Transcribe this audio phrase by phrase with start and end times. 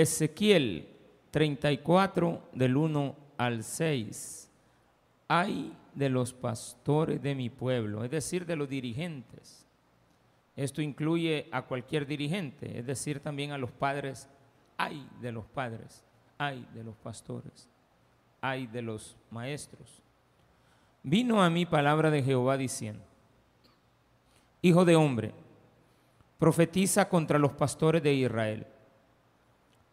[0.00, 0.86] Ezequiel
[1.32, 4.48] 34 del 1 al 6.
[5.26, 9.66] Hay de los pastores de mi pueblo, es decir, de los dirigentes.
[10.54, 14.28] Esto incluye a cualquier dirigente, es decir, también a los padres.
[14.76, 16.04] Hay de los padres,
[16.38, 17.68] hay de los pastores,
[18.40, 20.00] hay de los maestros.
[21.02, 23.02] Vino a mí palabra de Jehová diciendo,
[24.62, 25.34] Hijo de hombre,
[26.38, 28.64] profetiza contra los pastores de Israel.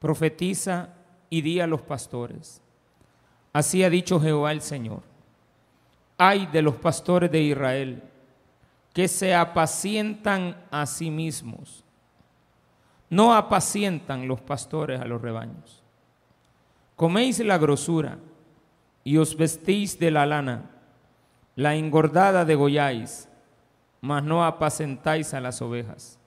[0.05, 0.89] Profetiza
[1.31, 2.61] y di a los pastores.
[3.51, 5.01] Así ha dicho Jehová el Señor.
[6.15, 8.03] Ay de los pastores de Israel,
[8.93, 11.83] que se apacientan a sí mismos.
[13.09, 15.81] No apacientan los pastores a los rebaños.
[16.95, 18.19] Coméis la grosura
[19.03, 20.69] y os vestís de la lana,
[21.55, 23.27] la engordada degolláis,
[24.01, 26.19] mas no apacentáis a las ovejas.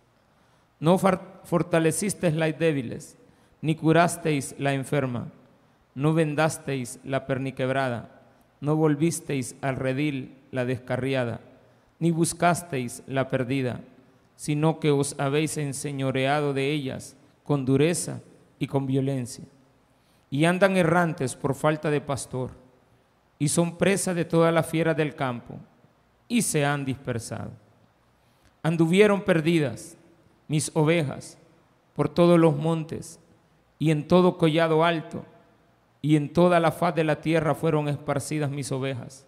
[0.81, 3.15] No fortalecisteis las débiles,
[3.61, 5.29] ni curasteis la enferma,
[5.95, 8.09] no vendasteis la perniquebrada,
[8.61, 11.41] no volvisteis al redil la descarriada,
[11.98, 13.81] ni buscasteis la perdida,
[14.36, 18.20] sino que os habéis enseñoreado de ellas con dureza
[18.59, 19.45] y con violencia.
[20.31, 22.51] Y andan errantes por falta de pastor,
[23.39, 25.56] y son presa de toda la fiera del campo,
[26.29, 27.51] y se han dispersado.
[28.62, 29.97] Anduvieron perdidas
[30.47, 31.39] mis ovejas
[31.95, 33.19] por todos los montes
[33.79, 35.25] y en todo collado alto,
[36.01, 39.27] y en toda la faz de la tierra fueron esparcidas mis ovejas,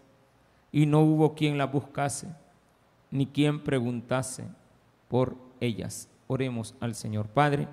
[0.73, 2.29] y no hubo quien las buscase,
[3.11, 4.45] ni quien preguntase
[5.09, 6.09] por ellas.
[6.29, 7.27] Oremos al Señor.
[7.27, 7.67] Padre,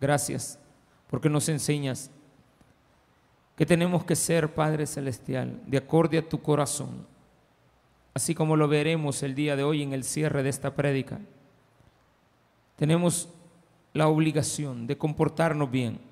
[0.00, 0.60] gracias
[1.08, 2.10] porque nos enseñas
[3.56, 7.06] que tenemos que ser, Padre Celestial, de acorde a tu corazón,
[8.14, 11.18] así como lo veremos el día de hoy en el cierre de esta prédica.
[12.76, 13.28] Tenemos
[13.94, 16.05] la obligación de comportarnos bien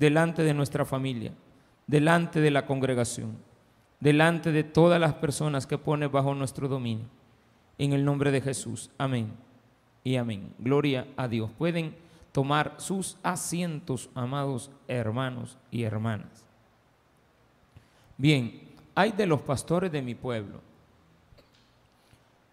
[0.00, 1.30] delante de nuestra familia,
[1.86, 3.36] delante de la congregación,
[4.00, 7.04] delante de todas las personas que pone bajo nuestro dominio.
[7.76, 8.90] En el nombre de Jesús.
[8.96, 9.30] Amén
[10.02, 10.54] y amén.
[10.58, 11.50] Gloria a Dios.
[11.56, 11.94] Pueden
[12.32, 16.46] tomar sus asientos, amados hermanos y hermanas.
[18.16, 18.58] Bien,
[18.94, 20.62] hay de los pastores de mi pueblo.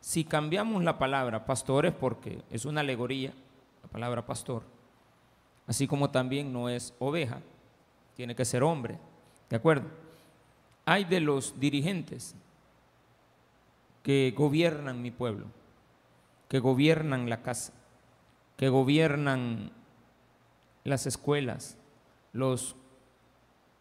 [0.02, 3.34] Si cambiamos la palabra pastores, porque es una alegoría,
[3.84, 4.63] la palabra pastor,
[5.68, 7.42] así como también no es oveja,
[8.16, 8.98] tiene que ser hombre,
[9.50, 9.88] ¿de acuerdo?
[10.86, 12.34] Hay de los dirigentes
[14.02, 15.46] que gobiernan mi pueblo,
[16.48, 17.74] que gobiernan la casa,
[18.56, 19.72] que gobiernan
[20.86, 21.78] las escuelas,
[22.32, 22.78] los,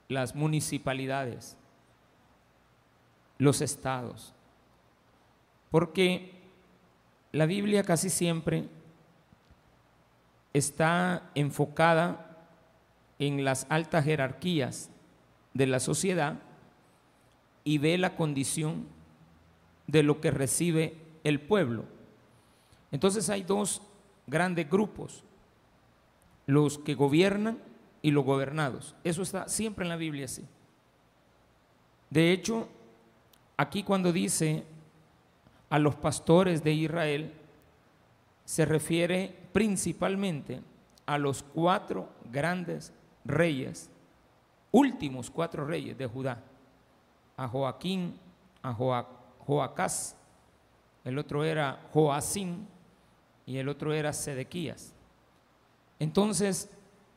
[0.08, 1.56] las municipalidades,
[3.38, 4.34] los estados.
[5.70, 6.32] Porque
[7.30, 8.68] la Biblia casi siempre
[10.56, 12.46] está enfocada
[13.18, 14.90] en las altas jerarquías
[15.52, 16.38] de la sociedad
[17.62, 18.86] y ve la condición
[19.86, 21.84] de lo que recibe el pueblo.
[22.90, 23.82] Entonces hay dos
[24.26, 25.24] grandes grupos,
[26.46, 27.58] los que gobiernan
[28.00, 28.94] y los gobernados.
[29.04, 30.44] Eso está siempre en la Biblia así.
[32.08, 32.68] De hecho,
[33.56, 34.64] aquí cuando dice
[35.68, 37.32] a los pastores de Israel,
[38.46, 40.62] se refiere principalmente
[41.04, 42.92] a los cuatro grandes
[43.24, 43.90] reyes,
[44.70, 46.42] últimos cuatro reyes de Judá,
[47.36, 48.18] a Joaquín,
[48.62, 50.16] a Joacás,
[51.04, 52.66] el otro era Joacín
[53.46, 54.94] y el otro era Sedequías.
[55.98, 56.70] Entonces,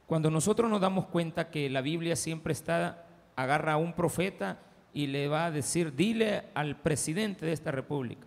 [0.07, 4.59] cuando nosotros nos damos cuenta que la Biblia siempre está, agarra a un profeta
[4.93, 8.25] y le va a decir, dile al presidente de esta república,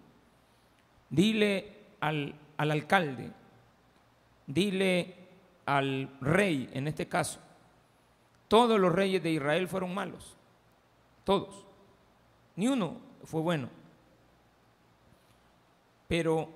[1.10, 3.32] dile al, al alcalde,
[4.46, 5.16] dile
[5.66, 7.40] al rey, en este caso,
[8.46, 10.36] todos los reyes de Israel fueron malos,
[11.24, 11.66] todos,
[12.54, 13.68] ni uno fue bueno.
[16.06, 16.50] Pero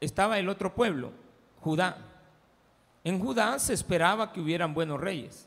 [0.00, 1.12] estaba el otro pueblo,
[1.60, 2.06] Judá.
[3.04, 5.46] En Judá se esperaba que hubieran buenos reyes,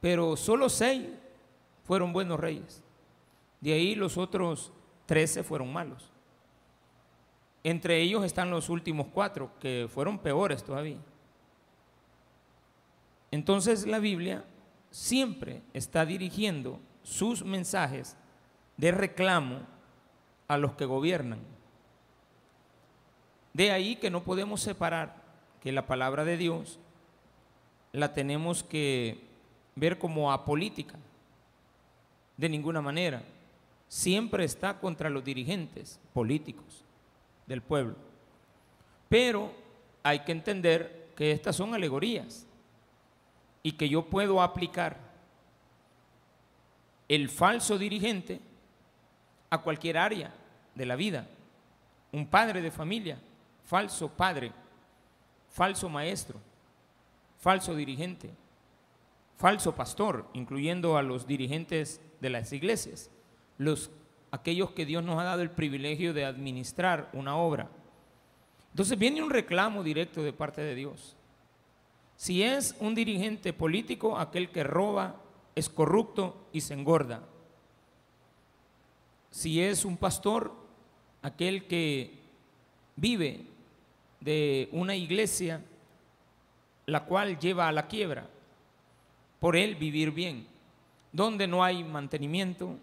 [0.00, 1.06] pero solo seis
[1.84, 2.82] fueron buenos reyes.
[3.60, 4.72] De ahí los otros
[5.04, 6.11] trece fueron malos.
[7.64, 10.98] Entre ellos están los últimos cuatro, que fueron peores todavía.
[13.30, 14.44] Entonces la Biblia
[14.90, 18.16] siempre está dirigiendo sus mensajes
[18.76, 19.60] de reclamo
[20.48, 21.38] a los que gobiernan.
[23.52, 25.22] De ahí que no podemos separar
[25.60, 26.78] que la palabra de Dios
[27.92, 29.22] la tenemos que
[29.76, 30.98] ver como apolítica.
[32.36, 33.22] De ninguna manera.
[33.88, 36.82] Siempre está contra los dirigentes políticos
[37.52, 37.94] del pueblo.
[39.10, 39.52] Pero
[40.02, 42.46] hay que entender que estas son alegorías.
[43.64, 44.96] y que yo puedo aplicar
[47.08, 48.40] el falso dirigente
[49.50, 50.34] a cualquier área
[50.74, 51.28] de la vida.
[52.10, 53.20] Un padre de familia,
[53.62, 54.50] falso padre,
[55.48, 56.40] falso maestro,
[57.38, 58.30] falso dirigente,
[59.36, 63.12] falso pastor, incluyendo a los dirigentes de las iglesias,
[63.58, 63.92] los,
[64.32, 67.68] aquellos que Dios nos ha dado el privilegio de administrar una obra.
[68.70, 71.16] Entonces viene un reclamo directo de parte de Dios.
[72.16, 75.20] Si es un dirigente político, aquel que roba,
[75.54, 77.22] es corrupto y se engorda.
[79.30, 80.54] Si es un pastor,
[81.20, 82.18] aquel que
[82.96, 83.44] vive
[84.20, 85.62] de una iglesia
[86.86, 88.28] la cual lleva a la quiebra,
[89.40, 90.46] por él vivir bien,
[91.12, 92.78] donde no hay mantenimiento,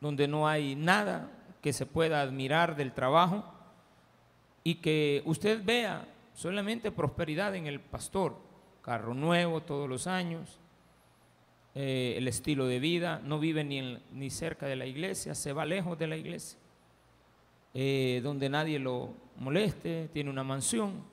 [0.00, 1.30] donde no hay nada
[1.60, 3.44] que se pueda admirar del trabajo
[4.64, 8.36] y que usted vea solamente prosperidad en el pastor,
[8.82, 10.58] carro nuevo todos los años,
[11.74, 15.64] eh, el estilo de vida, no vive ni, ni cerca de la iglesia, se va
[15.64, 16.58] lejos de la iglesia,
[17.74, 21.04] eh, donde nadie lo moleste, tiene una mansión,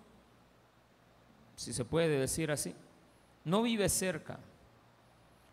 [1.55, 2.73] si se puede decir así,
[3.43, 4.39] no vive cerca.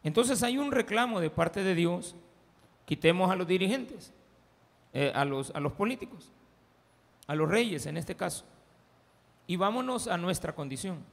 [0.02, 2.14] Entonces hay un reclamo de parte de Dios,
[2.84, 4.12] quitemos a los dirigentes,
[4.92, 6.30] eh, a, los, a los políticos,
[7.26, 8.44] a los reyes en este caso,
[9.46, 11.04] y vámonos a nuestra condición.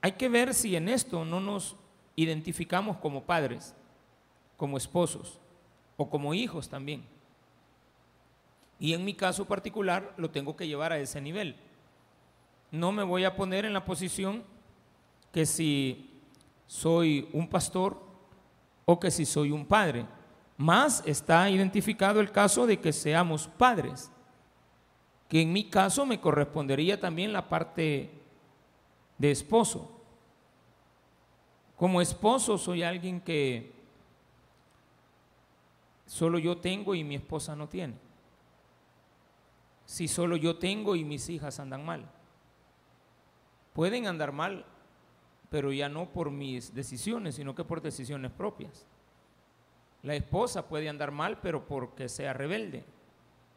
[0.00, 1.76] Hay que ver si en esto no nos
[2.14, 3.74] identificamos como padres,
[4.56, 5.40] como esposos
[5.96, 7.04] o como hijos también.
[8.78, 11.56] Y en mi caso particular lo tengo que llevar a ese nivel
[12.70, 14.44] no me voy a poner en la posición
[15.32, 16.10] que si
[16.66, 18.02] soy un pastor
[18.86, 20.06] o que si soy un padre.
[20.56, 24.10] Más está identificado el caso de que seamos padres,
[25.28, 28.10] que en mi caso me correspondería también la parte
[29.18, 29.92] de esposo.
[31.76, 33.74] Como esposo soy alguien que
[36.06, 37.98] solo yo tengo y mi esposa no tiene.
[39.84, 42.10] Si solo yo tengo y mis hijas andan mal
[43.76, 44.64] pueden andar mal,
[45.50, 48.86] pero ya no por mis decisiones, sino que por decisiones propias.
[50.02, 52.84] La esposa puede andar mal, pero porque sea rebelde.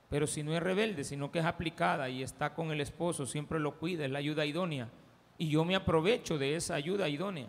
[0.09, 3.59] Pero si no es rebelde, sino que es aplicada y está con el esposo, siempre
[3.59, 4.89] lo cuida, es la ayuda idónea.
[5.37, 7.47] Y yo me aprovecho de esa ayuda idónea.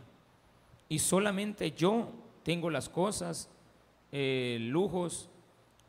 [0.88, 2.10] Y solamente yo
[2.42, 3.48] tengo las cosas,
[4.12, 5.30] eh, lujos,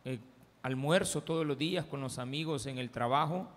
[0.06, 0.19] eh,
[0.62, 3.50] almuerzo todos los días con los amigos en el trabajo,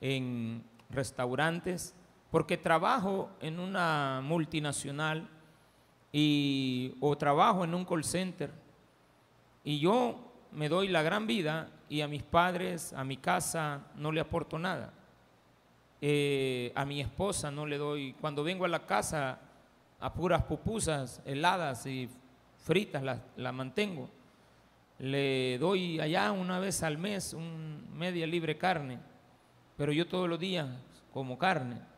[0.00, 1.94] en restaurantes,
[2.32, 5.28] porque trabajo en una multinacional
[6.10, 8.50] y, o trabajo en un call center
[9.62, 14.10] y yo me doy la gran vida y a mis padres, a mi casa no
[14.12, 14.94] le aporto nada.
[16.00, 19.38] Eh, a mi esposa no le doy, cuando vengo a la casa
[20.00, 22.08] a puras pupusas heladas y
[22.64, 24.08] fritas las la mantengo.
[24.98, 28.98] Le doy allá una vez al mes un media libre carne,
[29.76, 30.66] pero yo todos los días
[31.12, 31.91] como carne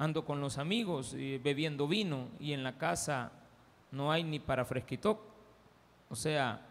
[0.00, 3.32] ando con los amigos bebiendo vino y en la casa
[3.90, 5.22] no hay ni para fresquito.
[6.08, 6.66] O sea,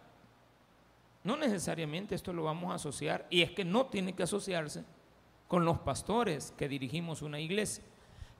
[1.23, 4.83] no necesariamente esto lo vamos a asociar, y es que no tiene que asociarse
[5.47, 7.83] con los pastores que dirigimos una iglesia,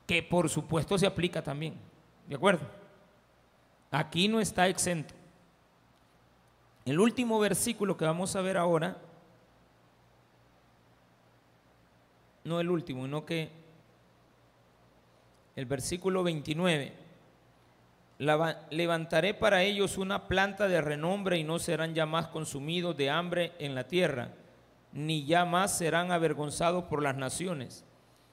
[0.07, 1.75] que por supuesto se aplica también,
[2.28, 2.66] ¿de acuerdo?
[3.92, 5.13] Aquí no está exento.
[6.83, 8.97] El último versículo que vamos a ver ahora,
[12.44, 13.58] no el último, sino que
[15.59, 16.94] el versículo 29.
[18.71, 23.51] Levantaré para ellos una planta de renombre y no serán ya más consumidos de hambre
[23.59, 24.31] en la tierra,
[24.94, 27.83] ni ya más serán avergonzados por las naciones.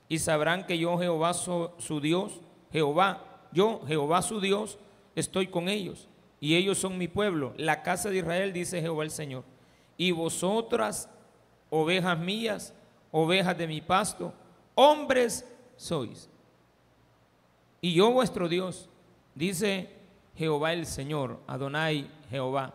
[0.08, 2.40] Y sabrán que yo Jehová su Dios,
[2.70, 4.78] Jehová, yo Jehová su Dios,
[5.16, 6.08] estoy con ellos.
[6.38, 9.42] Y ellos son mi pueblo, la casa de Israel, dice Jehová el Señor.
[9.96, 11.08] Y vosotras,
[11.70, 12.72] ovejas mías,
[13.10, 14.32] ovejas de mi pasto,
[14.76, 15.44] hombres
[15.76, 16.28] sois
[17.86, 18.88] y yo vuestro Dios,
[19.36, 19.88] dice
[20.34, 22.74] Jehová el Señor, Adonai Jehová.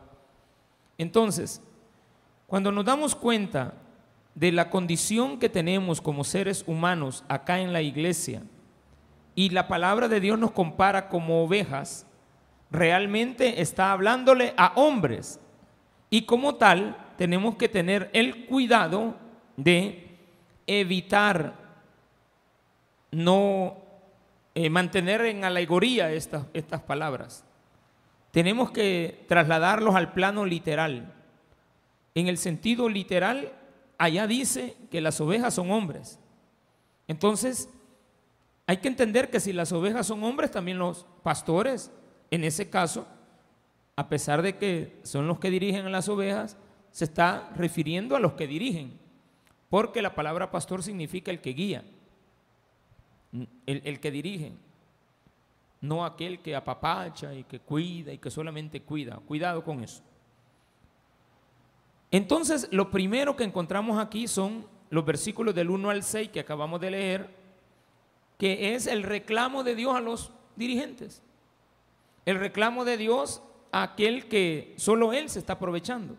[0.97, 1.61] Entonces,
[2.47, 3.73] cuando nos damos cuenta
[4.35, 8.43] de la condición que tenemos como seres humanos acá en la iglesia,
[9.35, 12.07] y la palabra de Dios nos compara como ovejas,
[12.69, 15.41] realmente está hablándole a hombres.
[16.09, 19.15] Y como tal, tenemos que tener el cuidado
[19.57, 20.17] de
[20.67, 21.59] evitar
[23.11, 23.80] no
[24.55, 27.43] eh, mantener en alegoría estas, estas palabras.
[28.31, 31.13] Tenemos que trasladarlos al plano literal.
[32.15, 33.53] En el sentido literal,
[33.97, 36.19] allá dice que las ovejas son hombres.
[37.07, 37.69] Entonces,
[38.67, 41.91] Hay que entender que si las ovejas son hombres, también los pastores,
[42.29, 43.05] en ese caso,
[43.97, 46.55] a pesar de que son los que dirigen a las ovejas,
[46.91, 48.97] se está refiriendo a los que dirigen,
[49.69, 51.83] porque la palabra pastor significa el que guía,
[53.31, 54.53] el, el que dirige,
[55.81, 59.17] no aquel que apapacha y que cuida y que solamente cuida.
[59.17, 60.03] Cuidado con eso.
[62.11, 66.81] Entonces, lo primero que encontramos aquí son los versículos del 1 al 6 que acabamos
[66.81, 67.29] de leer,
[68.37, 71.23] que es el reclamo de Dios a los dirigentes.
[72.25, 76.17] El reclamo de Dios a aquel que solo Él se está aprovechando.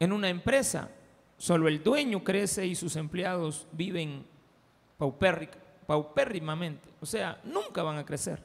[0.00, 0.90] En una empresa,
[1.36, 4.24] solo el dueño crece y sus empleados viven
[5.88, 6.86] paupérrimamente.
[7.00, 8.42] O sea, nunca van a crecer.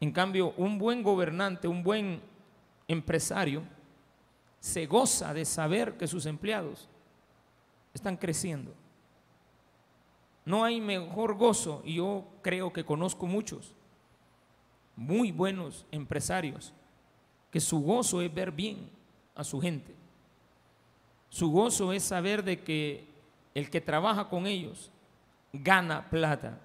[0.00, 2.20] En cambio, un buen gobernante, un buen
[2.88, 3.62] empresario,
[4.58, 6.88] se goza de saber que sus empleados
[7.94, 8.74] están creciendo.
[10.44, 13.72] No hay mejor gozo, y yo creo que conozco muchos
[14.96, 16.72] muy buenos empresarios,
[17.52, 18.90] que su gozo es ver bien
[19.36, 19.94] a su gente.
[21.28, 23.06] Su gozo es saber de que
[23.54, 24.90] el que trabaja con ellos
[25.62, 26.60] gana plata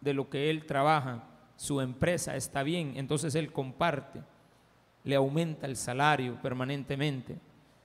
[0.00, 1.24] de lo que él trabaja,
[1.56, 4.22] su empresa está bien, entonces él comparte
[5.04, 7.38] le aumenta el salario permanentemente,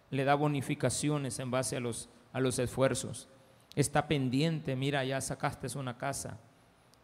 [0.10, 3.30] le da bonificaciones en base a los, a los esfuerzos.
[3.76, 6.38] Está pendiente, mira, ya sacaste una casa,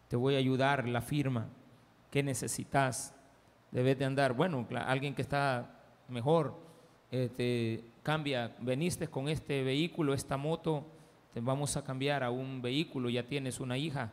[0.08, 1.48] te voy a ayudar, la firma,
[2.10, 3.14] ¿qué necesitas?
[3.70, 6.58] Debes de andar, bueno, alguien que está mejor,
[7.10, 10.86] eh, te cambia, veniste con este vehículo, esta moto,
[11.32, 14.10] te vamos a cambiar a un vehículo, ya tienes una hija,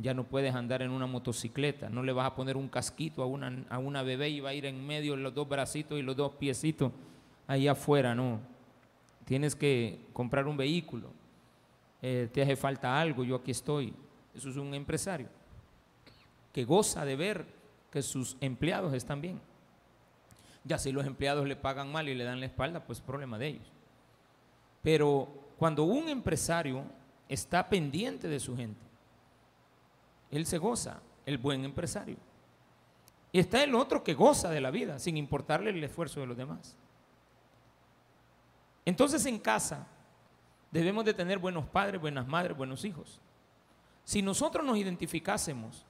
[0.00, 3.26] ya no puedes andar en una motocicleta, no le vas a poner un casquito a
[3.26, 6.16] una, a una bebé y va a ir en medio los dos bracitos y los
[6.16, 6.92] dos piecitos
[7.46, 8.40] ahí afuera, no.
[9.24, 11.10] Tienes que comprar un vehículo,
[12.00, 13.92] eh, te hace falta algo, yo aquí estoy.
[14.34, 15.28] Eso es un empresario
[16.52, 17.46] que goza de ver
[17.90, 19.40] que sus empleados están bien.
[20.64, 23.48] Ya si los empleados le pagan mal y le dan la espalda, pues problema de
[23.48, 23.72] ellos.
[24.82, 26.84] Pero cuando un empresario
[27.28, 28.80] está pendiente de su gente,
[30.30, 32.16] él se goza, el buen empresario.
[33.32, 36.36] Y está el otro que goza de la vida, sin importarle el esfuerzo de los
[36.36, 36.76] demás.
[38.84, 39.86] Entonces en casa
[40.70, 43.20] debemos de tener buenos padres, buenas madres, buenos hijos.
[44.04, 45.84] Si nosotros nos identificásemos,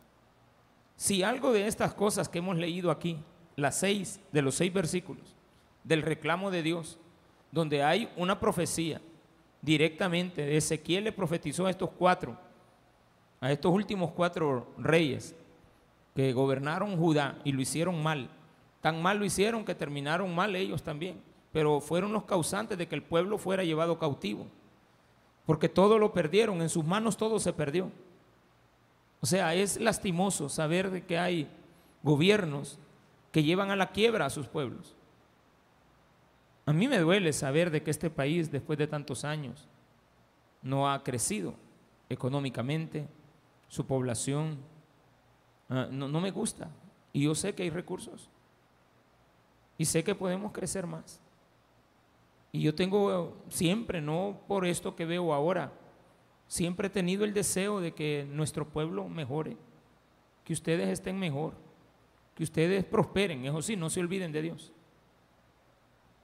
[0.97, 3.23] si algo de estas cosas que hemos leído aquí,
[3.55, 5.37] las seis de los seis versículos
[5.85, 6.99] del reclamo de Dios,
[7.53, 9.01] donde hay una profecía
[9.63, 12.37] directamente, Ezequiel le profetizó a estos cuatro
[13.41, 15.35] a estos últimos cuatro reyes
[16.15, 18.29] que gobernaron Judá y lo hicieron mal.
[18.81, 21.21] Tan mal lo hicieron que terminaron mal ellos también,
[21.53, 24.47] pero fueron los causantes de que el pueblo fuera llevado cautivo,
[25.47, 27.91] porque todo lo perdieron, en sus manos todo se perdió.
[29.21, 31.49] O sea, es lastimoso saber de que hay
[32.03, 32.79] gobiernos
[33.33, 34.95] que llevan a la quiebra a sus pueblos.
[36.69, 39.67] A mí me duele saber de que este país, después de tantos años,
[40.61, 41.55] no ha crecido
[42.11, 43.09] económicamente,
[43.69, 44.59] su población.
[45.71, 46.71] Ah, no, no me gusta.
[47.15, 48.29] Y yo sé que hay recursos.
[49.79, 51.23] Y sé que podemos crecer más.
[52.53, 55.73] Y yo tengo siempre, no por esto que veo ahora,
[56.49, 59.57] siempre he tenido el deseo de que nuestro pueblo mejore,
[60.45, 61.55] que ustedes estén mejor,
[62.35, 64.75] que ustedes prosperen, eso sí, no se olviden de Dios.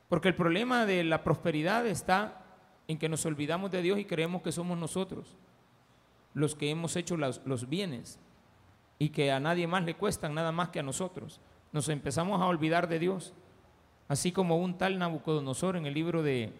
[0.08, 2.44] Porque el problema de la prosperidad está
[2.88, 5.36] en que nos olvidamos de Dios y creemos que somos nosotros
[6.34, 8.18] los que hemos hecho los, bienes
[8.98, 11.40] y que a nadie más le cuestan nada más que a nosotros.
[11.72, 13.32] Nos empezamos a olvidar de Dios,
[14.08, 16.52] así como un tal Nabucodonosor en el libro de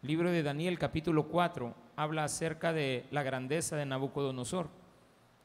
[0.00, 4.68] libro de Daniel capítulo 4 habla acerca de la grandeza de Nabucodonosor.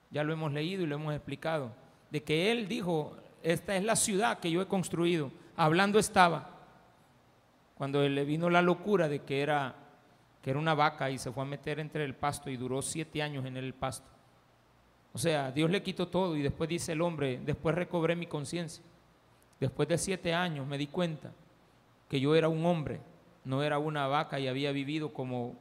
[0.10, 1.72] Ya lo hemos leído y lo hemos explicado,
[2.10, 5.32] de que él dijo, esta es la ciudad que yo he construido.
[5.58, 6.50] Hablando estaba
[7.76, 9.76] cuando le vino la locura de que era
[10.42, 13.22] que era una vaca y se fue a meter entre el pasto y duró siete
[13.22, 14.08] años en el pasto.
[15.12, 18.82] O sea, Dios le quitó todo y después dice el hombre, después recobré mi conciencia.
[19.60, 21.34] Después de siete años me di cuenta
[22.08, 23.02] que yo era un hombre,
[23.44, 25.56] no era una vaca y había vivido como,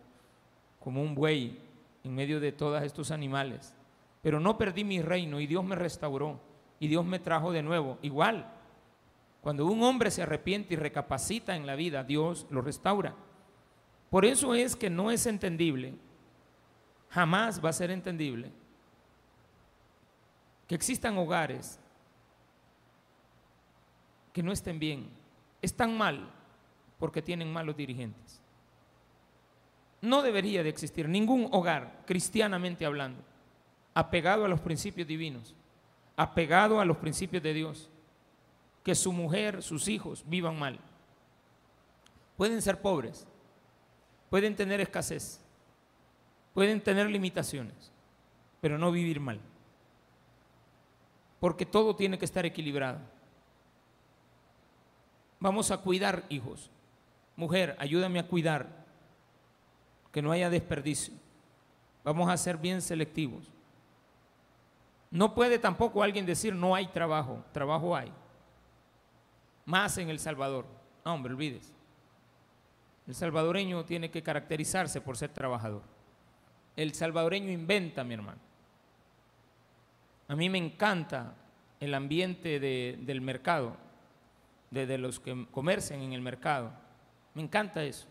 [0.79, 1.59] como un buey
[2.05, 3.75] en medio de todos estos animales.
[4.23, 6.39] Pero no perdí mi reino y Dios me restauró
[6.79, 7.99] y Dios me trajo de nuevo.
[8.03, 8.47] Igual,
[9.47, 13.15] cuando un hombre se arrepiente y recapacita en la vida, Dios lo restaura.
[14.11, 15.95] Por eso es que no es entendible,
[17.11, 18.51] jamás va a ser entendible,
[20.67, 21.79] que existan hogares
[24.33, 25.11] que no estén bien.
[25.63, 26.29] Están mal
[26.99, 28.41] porque tienen malos dirigentes.
[30.03, 33.23] No debería de existir ningún hogar, cristianamente hablando,
[33.95, 35.55] apegado a los principios divinos,
[36.17, 37.91] apegado a los principios de Dios,
[38.87, 40.79] que su mujer, sus hijos vivan mal.
[42.37, 43.27] Pueden ser pobres,
[44.31, 45.41] pueden tener escasez,
[46.55, 47.91] pueden tener limitaciones,
[48.61, 49.41] pero no vivir mal.
[51.41, 53.01] Porque todo tiene que estar equilibrado.
[55.41, 56.71] Vamos a cuidar hijos.
[57.35, 58.69] Mujer, ayúdame a cuidar,
[60.13, 61.13] que no haya desperdicio.
[62.05, 63.51] Vamos a ser bien selectivos.
[65.11, 68.13] No puede tampoco alguien decir no hay trabajo, trabajo hay.
[69.67, 70.65] Más en El Salvador.
[71.05, 71.73] No, hombre, olvides.
[73.07, 75.83] El salvadoreño tiene que caracterizarse por ser trabajador.
[76.75, 78.41] El salvadoreño inventa, mi hermano.
[80.29, 81.35] A mí me encanta
[81.79, 83.77] el ambiente del mercado,
[84.71, 86.73] de, los que comercian en el mercado.
[87.35, 88.09] Me encanta eso.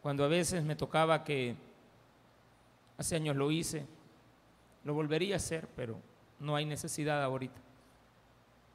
[0.00, 1.56] Cuando a veces me tocaba que,
[2.96, 3.84] hace años lo hice,
[4.84, 5.98] lo volvería a hacer, pero
[6.38, 7.60] no hay necesidad ahorita.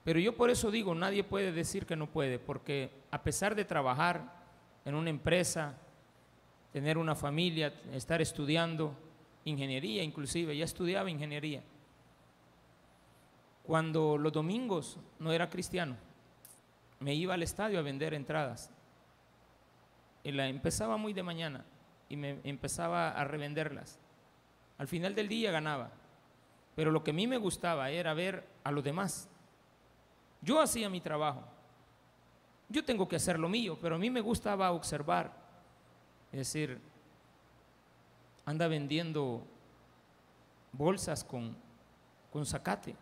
[0.03, 3.65] Pero yo por eso digo, nadie puede decir que no puede, porque a pesar de
[3.65, 4.39] trabajar
[4.85, 5.77] en una empresa,
[6.71, 8.95] tener una familia, estar estudiando
[9.45, 11.61] ingeniería inclusive, ya estudiaba ingeniería.
[13.63, 15.95] Cuando los domingos no era cristiano,
[16.99, 18.71] me iba al estadio a vender entradas.
[20.23, 21.63] Y la empezaba muy de mañana
[22.09, 23.99] y me empezaba a revenderlas.
[24.77, 25.91] Al final del día ganaba.
[26.75, 29.29] Pero lo que a mí me gustaba era ver a los demás.
[30.41, 31.43] Yo hacía mi trabajo.
[32.67, 35.33] Yo tengo que hacer lo mío, pero a mí me gustaba observar.
[36.31, 36.79] Es decir,
[38.45, 39.43] anda vendiendo
[40.71, 41.55] bolsas con,
[42.31, 42.95] con zacate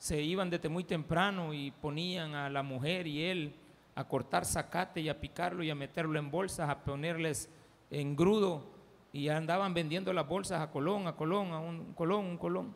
[0.00, 3.54] se iban desde muy temprano y ponían a la mujer y él
[3.94, 7.50] a cortar zacate y a picarlo y a meterlo en bolsas, a ponerles
[7.90, 8.64] en grudo
[9.12, 12.74] y andaban vendiendo las bolsas a Colón, a Colón, a un Colón, un Colón.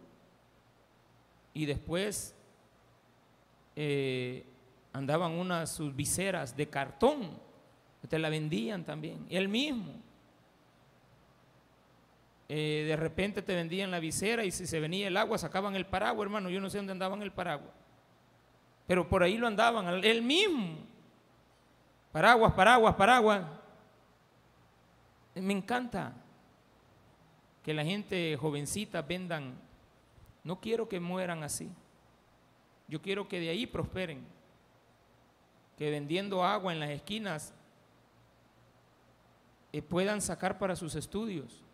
[1.55, 2.37] Y después
[3.77, 4.45] eh,
[4.93, 7.31] andaban unas sus viseras de cartón,
[8.09, 9.93] te la vendían también, él mismo.
[12.49, 15.87] Eh, de repente te vendían la visera y si se venía el agua sacaban el
[15.87, 17.73] paraguas, hermano, yo no sé dónde andaban el paraguas.
[18.87, 20.77] Pero por ahí lo andaban, él mismo.
[22.13, 23.45] Paraguas, paraguas, paraguas.
[25.35, 26.13] Me encanta
[27.65, 29.55] que la gente jovencita vendan.
[30.45, 31.69] No quiero que mueran así.
[32.95, 34.25] Yo quiero que de ahí prosperen.
[35.77, 37.53] Que vendiendo agua en las esquinas
[39.73, 41.65] eh, puedan sacar para sus estudios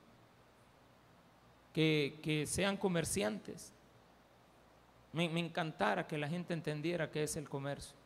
[1.75, 3.75] que, sean comerciantes.
[5.13, 7.99] Me, me, encantara que la gente entendiera qué es el comercio.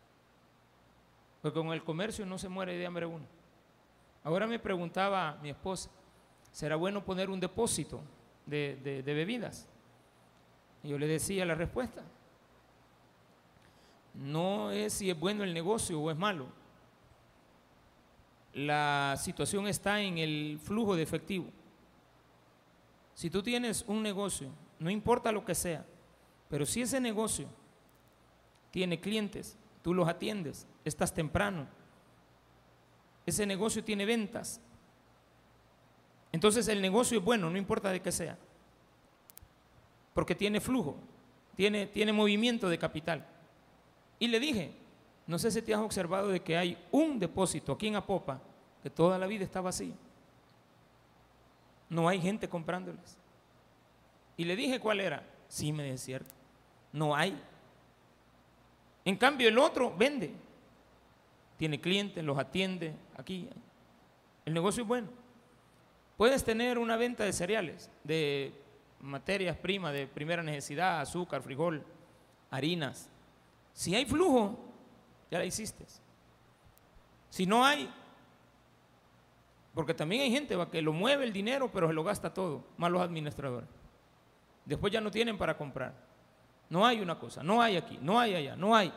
[1.41, 3.27] Porque con el comercio no se muere de hambre uno.
[4.25, 5.89] Ahora me preguntaba mi esposa,
[6.51, 8.01] ¿será bueno poner un depósito
[8.45, 9.69] de, de bebidas?
[10.83, 12.03] Y yo le decía la respuesta.
[14.15, 16.47] No es si es bueno el negocio o es malo.
[18.55, 21.47] La situación está en el flujo de efectivo.
[23.15, 24.49] Si tú tienes un negocio,
[24.79, 25.85] no importa lo que sea,
[26.49, 27.49] pero si ese negocio
[28.71, 31.67] tiene clientes, tú los atiendes, estás temprano,
[33.27, 34.61] ese negocio tiene ventas,
[36.33, 38.37] entonces el negocio es bueno, no importa de qué sea,
[40.13, 40.97] porque tiene flujo,
[41.55, 43.25] tiene, tiene movimiento de capital.
[44.19, 44.73] Y le dije,
[45.27, 48.41] no sé si te has observado de que hay un depósito aquí en Apopa
[48.83, 49.95] que toda la vida está vacío.
[51.89, 53.17] No hay gente comprándoles.
[54.37, 55.23] Y le dije cuál era.
[55.49, 56.11] Sí, me es.
[56.93, 57.41] No hay.
[59.05, 60.35] En cambio, el otro vende.
[61.57, 62.95] Tiene clientes, los atiende.
[63.17, 63.49] Aquí.
[64.45, 65.09] El negocio es bueno.
[66.17, 68.53] Puedes tener una venta de cereales, de
[69.01, 71.85] materias primas de primera necesidad, azúcar, frijol,
[72.51, 73.11] harinas.
[73.75, 74.59] Si hay flujo,
[75.31, 75.85] ya la hiciste.
[77.29, 77.93] Si no hay,
[79.75, 82.91] porque también hay gente que lo mueve el dinero, pero se lo gasta todo, más
[82.91, 83.69] los administradores.
[84.65, 85.93] Después ya no tienen para comprar.
[86.71, 88.93] No hay una cosa, no hay aquí, no hay allá, no hay.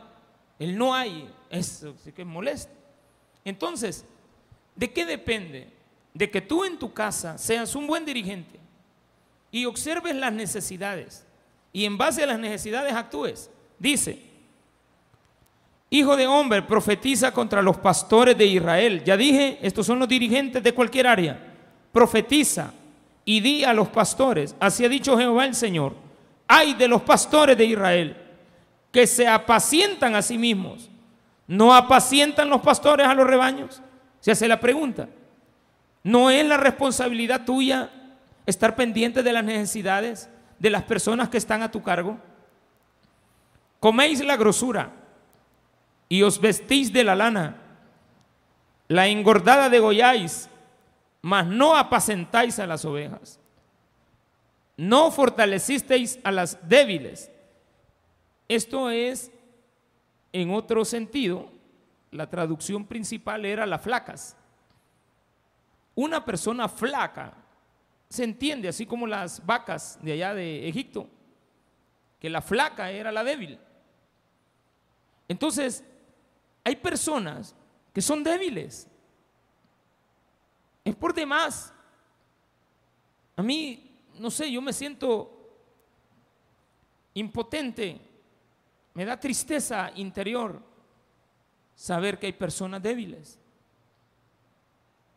[0.60, 2.72] El no hay, eso sí que es molesto.
[3.44, 4.06] Entonces,
[4.76, 5.74] ¿de qué depende?
[6.14, 8.60] De que tú en tu casa seas un buen dirigente
[9.52, 11.26] y observes las necesidades
[11.74, 13.50] y en base a las necesidades actúes.
[13.80, 14.27] Dice,
[15.90, 19.04] Hijo de hombre, profetiza contra los pastores de Israel.
[19.06, 21.40] Ya dije, estos son los dirigentes de cualquier área.
[21.94, 22.74] Profetiza
[23.24, 25.94] y di a los pastores, así ha dicho Jehová el Señor,
[26.48, 28.18] hay de los pastores de Israel
[28.92, 30.90] que se apacientan a sí mismos.
[31.46, 33.82] ¿No apacientan los pastores a los rebaños?
[34.20, 35.08] Se hace la pregunta.
[36.04, 37.90] No es la responsabilidad tuya
[38.46, 42.18] estar pendiente de las necesidades de las personas que están a tu cargo.
[43.80, 44.92] Coméis la grosura
[46.10, 47.58] y os vestís de la lana.
[48.88, 50.50] La engordada degolláis,
[51.22, 53.40] mas no apacentáis a las ovejas.
[54.78, 57.32] No fortalecisteis a las débiles.
[58.48, 59.32] Esto es,
[60.32, 61.50] en otro sentido,
[62.12, 64.38] la traducción principal era las flacas.
[65.96, 67.34] Una persona flaca
[68.08, 71.10] se entiende, así como las vacas de allá de Egipto,
[72.20, 73.60] que la flaca era la débil.
[75.28, 75.84] Entonces,
[76.68, 77.56] hay personas
[77.94, 78.90] que son débiles.
[80.84, 81.74] Es por demás.
[83.38, 85.32] A mí, no sé, yo me siento
[87.14, 88.02] impotente,
[88.94, 90.62] me da tristeza interior
[91.74, 93.40] saber que hay personas débiles.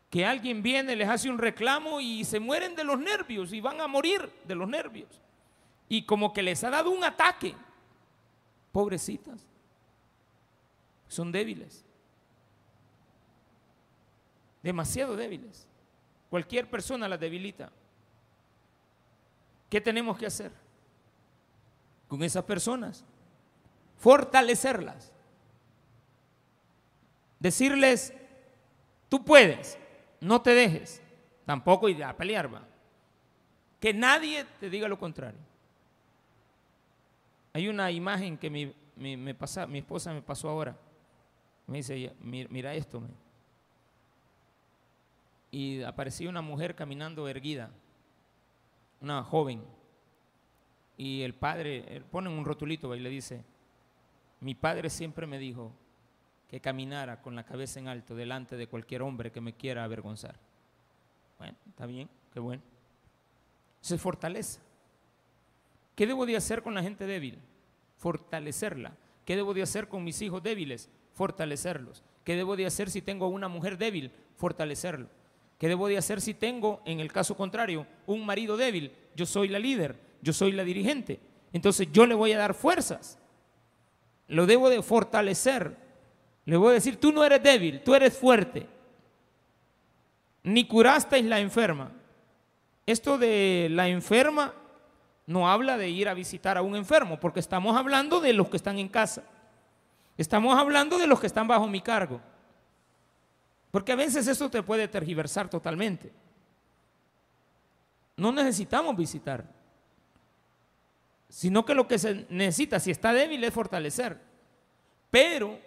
[0.08, 3.80] Que alguien viene, les hace un reclamo y se mueren de los nervios y van
[3.80, 5.20] a morir de los nervios.
[5.88, 7.56] Y como que les ha dado un ataque.
[8.70, 9.49] Pobrecitas.
[11.11, 11.85] Son débiles.
[14.62, 15.66] Demasiado débiles.
[16.31, 17.73] Cualquier persona las debilita.
[19.68, 20.53] ¿Qué tenemos que hacer
[22.07, 23.05] con esas personas?
[23.96, 25.12] Fortalecerlas.
[27.40, 28.14] Decirles,
[29.09, 29.79] tú puedes,
[30.20, 31.03] no te dejes,
[31.44, 32.62] tampoco ir a pelear, va.
[33.81, 35.40] Que nadie te diga lo contrario.
[37.53, 40.77] Hay una imagen que mi, me pasa, mi esposa me pasó ahora.
[41.70, 43.00] Me dice, mira esto.
[45.52, 47.70] Y apareció una mujer caminando erguida,
[49.00, 49.62] una joven.
[50.96, 53.44] Y el padre, pone un rotulito y le dice,
[54.40, 55.72] mi padre siempre me dijo,
[56.48, 60.35] que caminara con la cabeza en alto delante de cualquier hombre que me quiera avergonzar.
[61.38, 62.64] Bueno, está bien, qué bueno.
[63.80, 64.61] Se fortaleza.
[65.94, 67.38] ¿Qué debo de hacer con la gente débil?
[67.96, 68.92] Fortalecerla.
[69.24, 70.90] ¿Qué debo de hacer con mis hijos débiles?
[71.14, 72.03] Fortalecerlos.
[72.25, 74.12] ¿Qué debo de hacer si tengo una mujer débil?
[74.37, 75.09] Fortalecerlo.
[75.59, 78.92] ¿Qué debo de hacer si tengo, en el caso contrario, un marido débil?
[79.14, 81.20] Yo soy la líder, yo soy la dirigente.
[81.53, 83.18] Entonces yo le voy a dar fuerzas.
[84.29, 85.77] Lo debo de fortalecer
[86.51, 88.66] le voy a decir, tú no eres débil, tú eres fuerte.
[90.42, 91.92] Ni curasteis la enferma.
[92.87, 94.55] Esto de la enferma
[95.27, 98.57] no habla de ir a visitar a un enfermo, porque estamos hablando de los que
[98.57, 99.23] están en casa.
[100.20, 102.20] Estamos hablando de los que están bajo mi cargo.
[103.70, 106.12] Porque a veces eso te puede tergiversar totalmente.
[108.18, 109.50] No necesitamos visitar,
[111.30, 114.20] sino que lo que se necesita, si está débil, es fortalecer.
[115.11, 115.59] Pero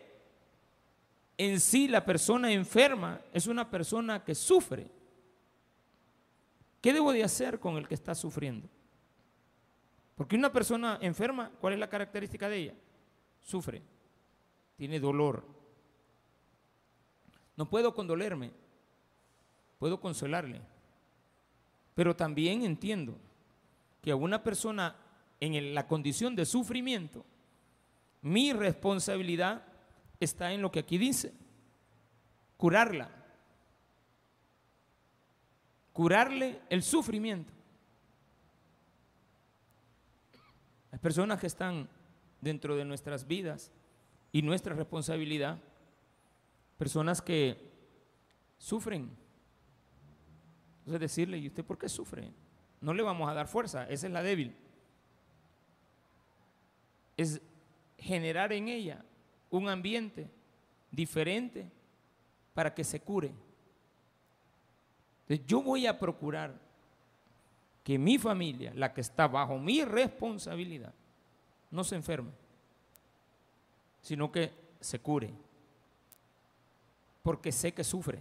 [1.36, 4.86] en sí la persona enferma es una persona que sufre.
[6.80, 8.70] ¿Qué debo de hacer con el que está sufriendo?
[10.14, 12.74] Porque una persona enferma, ¿cuál es la característica de ella?
[13.42, 13.82] Sufre,
[14.76, 15.46] tiene dolor.
[17.56, 18.52] No puedo condolerme,
[19.80, 20.62] puedo consolarle.
[21.96, 23.16] Pero también entiendo
[24.02, 24.96] que a una persona
[25.40, 27.26] en la condición de sufrimiento,
[28.22, 29.64] mi responsabilidad
[30.20, 31.34] está en lo que aquí dice,
[32.58, 33.10] curarla,
[35.92, 37.52] curarle el sufrimiento.
[40.92, 41.90] Hay personas que están
[42.40, 43.72] dentro de nuestras vidas
[44.34, 45.60] y nuestra responsabilidad,
[46.78, 47.56] personas que
[48.58, 49.10] sufren.
[50.80, 52.30] Entonces decirle, ¿y usted por qué sufre?
[52.82, 54.54] No le vamos a dar fuerza, esa es la débil.
[57.16, 57.40] Es
[57.98, 59.06] generar en ella
[59.52, 60.30] un ambiente
[60.92, 61.72] diferente
[62.56, 63.32] para que se cure.
[65.22, 66.60] Entonces yo voy a procurar
[67.84, 70.94] que mi familia, la que está bajo mi responsabilidad,
[71.70, 72.32] no se enferme,
[74.04, 75.32] sino que se cure,
[77.24, 78.20] porque sé que sufre.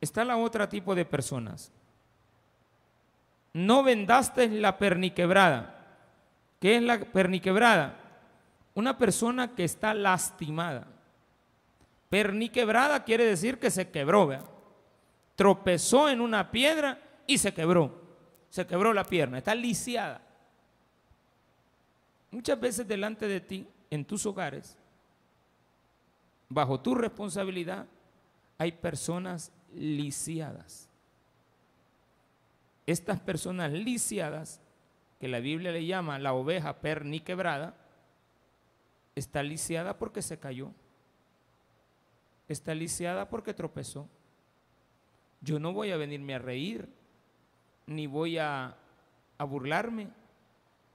[0.00, 1.72] Está la otra tipo de personas.
[3.54, 5.72] No vendaste la perniquebrada.
[6.60, 7.98] ¿Qué es la perniquebrada?
[8.74, 10.88] Una persona que está lastimada.
[12.10, 14.28] Perniquebrada quiere decir que se quebró,
[15.36, 18.04] Tropezó en una piedra y se quebró.
[18.50, 20.20] Se quebró la pierna, está lisiada.
[22.30, 24.76] Muchas veces delante de ti, en tus hogares,
[26.48, 27.86] bajo tu responsabilidad,
[28.58, 30.88] hay personas lisiadas.
[32.86, 34.60] Estas personas lisiadas,
[35.18, 37.74] que la Biblia le llama la oveja perniquebrada,
[39.16, 40.72] Está lisiada porque se cayó.
[42.48, 44.08] Está lisiada porque tropezó.
[45.40, 46.88] yo no voy a venirme a reír,
[47.86, 48.76] ni voy a,
[49.38, 50.10] a burlarme,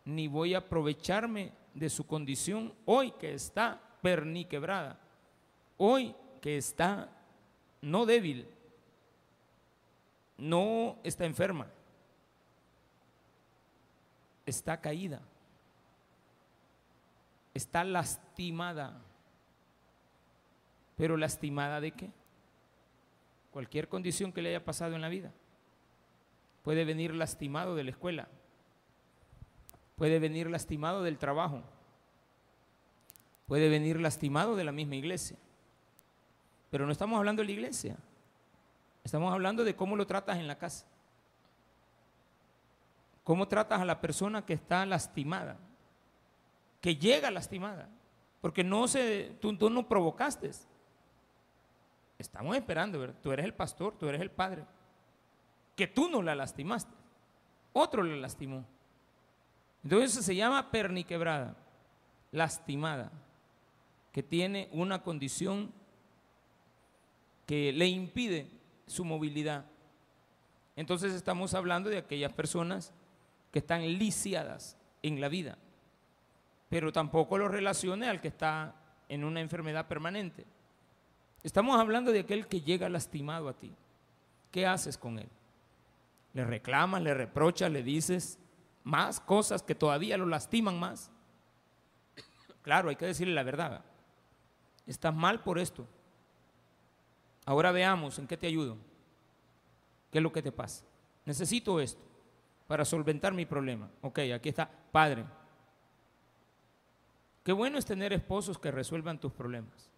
[0.05, 4.99] ni voy a aprovecharme de su condición hoy que está perniquebrada,
[5.77, 7.09] hoy que está
[7.81, 8.47] no débil,
[10.37, 11.67] no está enferma,
[14.45, 15.21] está caída,
[17.53, 19.01] está lastimada.
[20.97, 22.11] ¿Pero lastimada de qué?
[23.51, 25.31] Cualquier condición que le haya pasado en la vida.
[26.63, 28.27] Puede venir lastimado de la escuela,
[30.01, 31.61] puede venir lastimado del trabajo,
[33.45, 35.37] puede venir lastimado de la misma iglesia.
[36.71, 37.95] Pero no estamos hablando de la iglesia,
[39.03, 40.87] estamos hablando de cómo lo tratas en la casa.
[43.23, 45.59] ¿Cómo tratas a la persona que está lastimada?
[46.81, 47.87] Que llega lastimada.
[48.41, 50.49] Porque no se, tú, tú no provocaste.
[52.17, 53.19] Estamos esperando, ¿verdad?
[53.21, 54.65] Tú eres el pastor, tú eres el padre.
[55.75, 56.95] Que tú no la lastimaste.
[57.71, 58.65] Otro la lastimó.
[59.83, 61.55] Entonces se llama perniquebrada,
[62.31, 63.11] lastimada,
[64.11, 65.71] que tiene una condición
[67.45, 68.47] que le impide
[68.85, 69.65] su movilidad.
[70.75, 72.93] Entonces estamos hablando de aquellas personas
[73.51, 75.57] que están lisiadas en la vida,
[76.69, 78.75] pero tampoco lo relacione al que está
[79.09, 80.45] en una enfermedad permanente.
[81.43, 83.73] Estamos hablando de aquel que llega lastimado a ti.
[84.51, 85.27] ¿Qué haces con él?
[86.33, 88.37] Le reclamas, le reprochas, le dices
[88.83, 91.11] más cosas que todavía lo lastiman más.
[92.61, 93.83] Claro, hay que decirle la verdad.
[94.85, 95.87] Estás mal por esto.
[97.45, 98.77] Ahora veamos en qué te ayudo.
[100.11, 100.83] ¿Qué es lo que te pasa?
[101.25, 102.01] Necesito esto
[102.67, 103.89] para solventar mi problema.
[104.01, 104.69] Ok, aquí está.
[104.91, 105.25] Padre,
[107.43, 109.89] qué bueno es tener esposos que resuelvan tus problemas.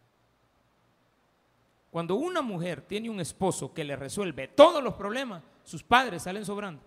[1.91, 6.45] Cuando una mujer tiene un esposo que le resuelve todos los problemas, sus padres salen
[6.45, 6.81] sobrando.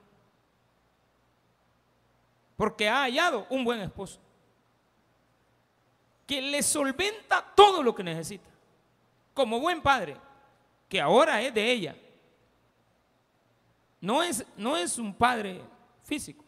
[2.57, 4.21] Porque ha hallado un buen esposo
[6.27, 8.51] que le solventa todo lo que necesita.
[9.33, 10.17] Como buen padre,
[10.89, 11.97] que ahora es de ella.
[14.01, 15.63] No es, no es un padre
[16.03, 16.45] físico.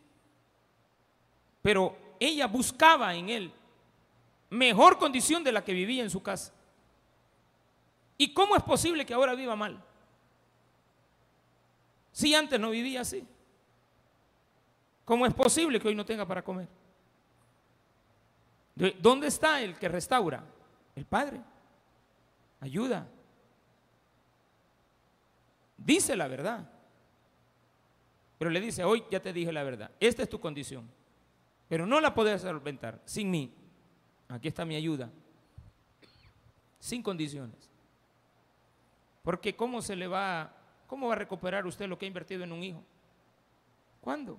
[1.62, 3.52] Pero ella buscaba en él
[4.50, 6.52] mejor condición de la que vivía en su casa.
[8.16, 9.80] ¿Y cómo es posible que ahora viva mal?
[12.10, 13.24] Si antes no vivía así.
[15.08, 16.68] ¿Cómo es posible que hoy no tenga para comer?
[19.00, 20.44] ¿Dónde está el que restaura?
[20.94, 21.40] El Padre.
[22.60, 23.08] Ayuda.
[25.78, 26.70] Dice la verdad.
[28.36, 30.86] Pero le dice, hoy ya te dije la verdad, esta es tu condición,
[31.70, 33.50] pero no la puedes solventar sin mí.
[34.28, 35.10] Aquí está mi ayuda,
[36.78, 37.70] sin condiciones.
[39.22, 40.52] Porque ¿cómo se le va,
[40.86, 42.84] cómo va a recuperar usted lo que ha invertido en un hijo?
[44.02, 44.38] ¿Cuándo?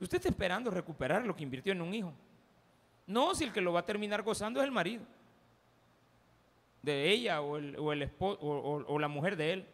[0.00, 2.12] Usted está esperando recuperar lo que invirtió en un hijo.
[3.06, 5.04] No, si el que lo va a terminar gozando es el marido
[6.82, 9.66] de ella o, el, o, el o la mujer de él.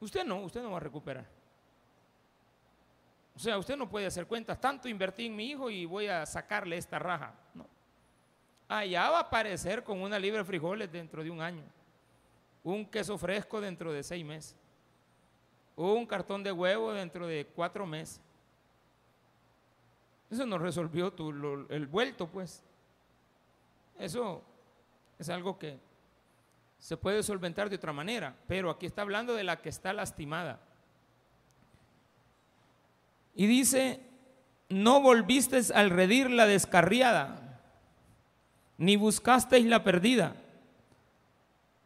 [0.00, 1.26] Usted no, usted no va a recuperar.
[3.36, 6.24] O sea, usted no puede hacer cuentas, tanto invertí en mi hijo y voy a
[6.26, 7.34] sacarle esta raja.
[7.54, 7.66] No.
[8.68, 11.64] Allá va a aparecer con una libra de frijoles dentro de un año,
[12.62, 14.56] un queso fresco dentro de seis meses,
[15.76, 18.20] un cartón de huevo dentro de cuatro meses.
[20.30, 21.30] Eso no resolvió tu,
[21.68, 22.62] el vuelto, pues.
[23.98, 24.42] Eso
[25.18, 25.78] es algo que
[26.78, 30.60] se puede solventar de otra manera, pero aquí está hablando de la que está lastimada.
[33.34, 34.00] Y dice,
[34.68, 37.60] no volvisteis al redir la descarriada,
[38.78, 40.36] ni buscasteis la perdida,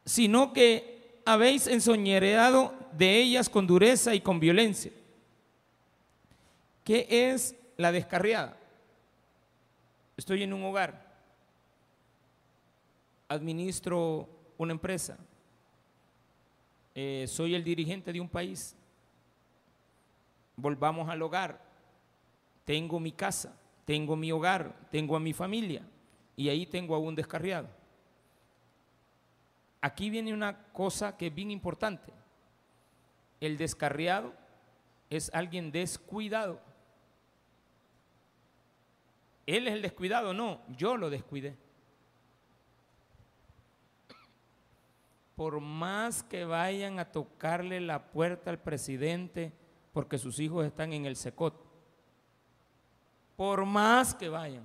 [0.04, 4.92] sino que habéis ensoñereado de ellas con dureza y con violencia.
[6.84, 8.56] ¿Qué es la descarriada?
[10.16, 11.12] Estoy en un hogar,
[13.28, 15.18] administro una empresa,
[16.94, 18.76] eh, soy el dirigente de un país,
[20.56, 21.60] volvamos al hogar,
[22.64, 25.82] tengo mi casa, tengo mi hogar, tengo a mi familia
[26.36, 27.68] y ahí tengo a un descarriado.
[29.80, 32.10] Aquí viene una cosa que es bien importante.
[33.40, 34.32] El descarriado
[35.10, 36.60] es alguien descuidado.
[39.46, 41.56] Él es el descuidado, no, yo lo descuidé.
[45.36, 49.52] por más que vayan a tocarle la puerta al presidente
[49.92, 51.54] porque sus hijos están en el secot,
[53.36, 54.64] por más que vayan,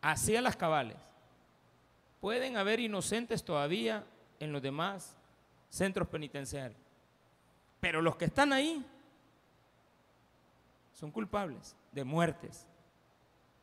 [0.00, 0.96] así a las cabales,
[2.20, 4.04] Pueden haber inocentes todavía
[4.40, 5.16] en los demás
[5.68, 6.80] centros penitenciarios.
[7.78, 8.84] Pero los que están ahí
[10.98, 12.66] son culpables de muertes.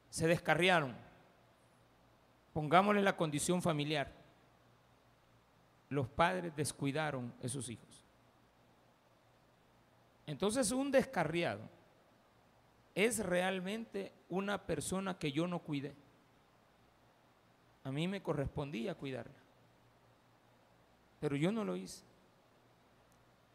[0.10, 0.96] Se descarriaron.
[2.54, 4.10] Pongámosle la condición familiar.
[5.90, 8.06] Los padres descuidaron a sus hijos.
[10.26, 11.68] Entonces un descarriado
[12.96, 15.94] es realmente una persona que yo no cuidé.
[17.84, 19.36] A mí me correspondía cuidarla.
[21.20, 22.06] Pero yo no lo hice.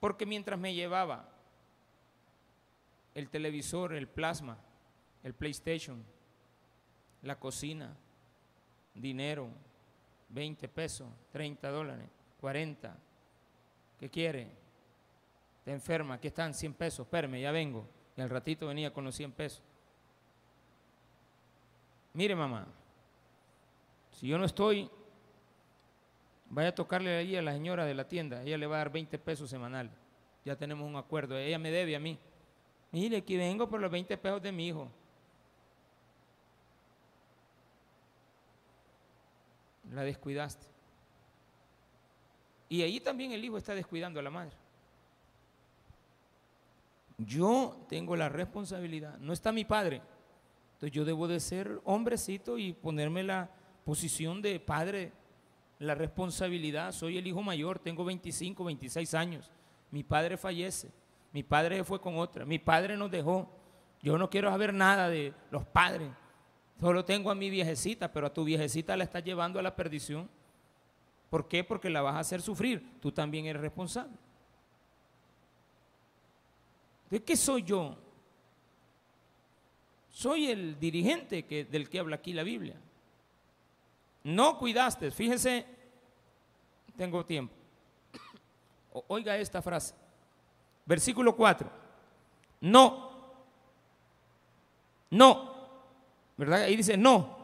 [0.01, 1.30] Porque mientras me llevaba
[3.15, 4.59] el televisor, el plasma,
[5.23, 6.05] el PlayStation,
[7.23, 7.95] la cocina,
[8.95, 9.49] dinero,
[10.31, 12.07] 20 pesos, 30 dólares,
[12.41, 12.97] 40,
[13.99, 14.49] ¿qué quiere?
[15.65, 17.87] Te enferma, aquí están 100 pesos, espérame, ya vengo.
[18.17, 19.63] Y al ratito venía con los 100 pesos.
[22.13, 22.67] Mire mamá,
[24.13, 24.91] si yo no estoy,
[26.49, 28.93] vaya a tocarle ahí a la señora de la tienda, ella le va a dar
[28.93, 29.91] 20 pesos semanal.
[30.45, 32.19] Ya tenemos un acuerdo, ella me debe a mí.
[32.93, 34.91] Mire, aquí vengo por los 20 pesos de mi hijo.
[39.93, 40.67] La descuidaste.
[42.69, 44.57] Y ahí también el hijo está descuidando a la madre.
[47.19, 50.01] Yo tengo la responsabilidad, no está mi padre.
[50.75, 53.51] Entonces yo debo de ser hombrecito y ponerme la
[53.85, 55.13] posición de padre,
[55.79, 56.93] la responsabilidad.
[56.93, 59.51] Soy el hijo mayor, tengo 25, 26 años.
[59.91, 60.91] Mi padre fallece,
[61.33, 63.49] mi padre fue con otra, mi padre nos dejó.
[64.03, 66.11] Yo no quiero saber nada de los padres.
[66.81, 70.29] Solo tengo a mi viejecita, pero a tu viejecita la estás llevando a la perdición.
[71.29, 71.63] ¿Por qué?
[71.63, 72.99] Porque la vas a hacer sufrir.
[73.01, 74.17] Tú también eres responsable.
[77.11, 77.97] ¿De qué soy yo?
[80.09, 82.77] Soy el dirigente que, del que habla aquí la Biblia.
[84.25, 85.67] No cuidaste, fíjese,
[86.97, 87.55] tengo tiempo.
[89.09, 89.95] Oiga esta frase.
[90.91, 91.71] Versículo 4.
[92.63, 93.13] No.
[95.11, 95.55] No.
[96.37, 96.63] ¿Verdad?
[96.63, 97.39] Ahí dice no.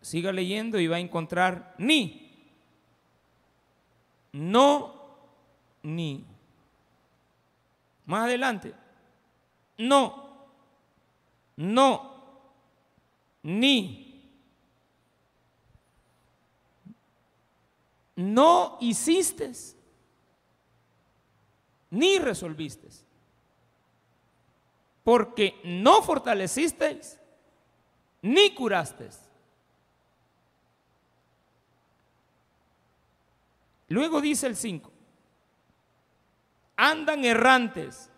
[0.00, 2.32] Siga leyendo y va a encontrar ni.
[4.30, 4.94] No,
[5.82, 6.24] ni.
[8.04, 8.72] Más adelante.
[9.78, 10.28] No.
[11.56, 12.22] No.
[13.42, 14.30] Ni.
[18.14, 19.75] No hiciste.
[21.90, 22.88] Ni resolviste.
[25.04, 27.20] Porque no fortalecisteis
[28.22, 29.20] ni curasteis.
[33.88, 34.96] Luego dice el 5
[36.76, 38.10] andan errantes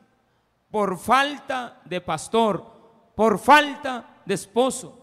[0.70, 4.98] por falta de pastor, por falta de esposo,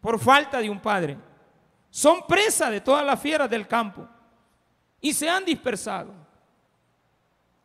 [0.00, 1.18] por falta de un padre.
[1.88, 4.06] Son presa de todas las fieras del campo
[5.00, 6.12] y se han dispersado.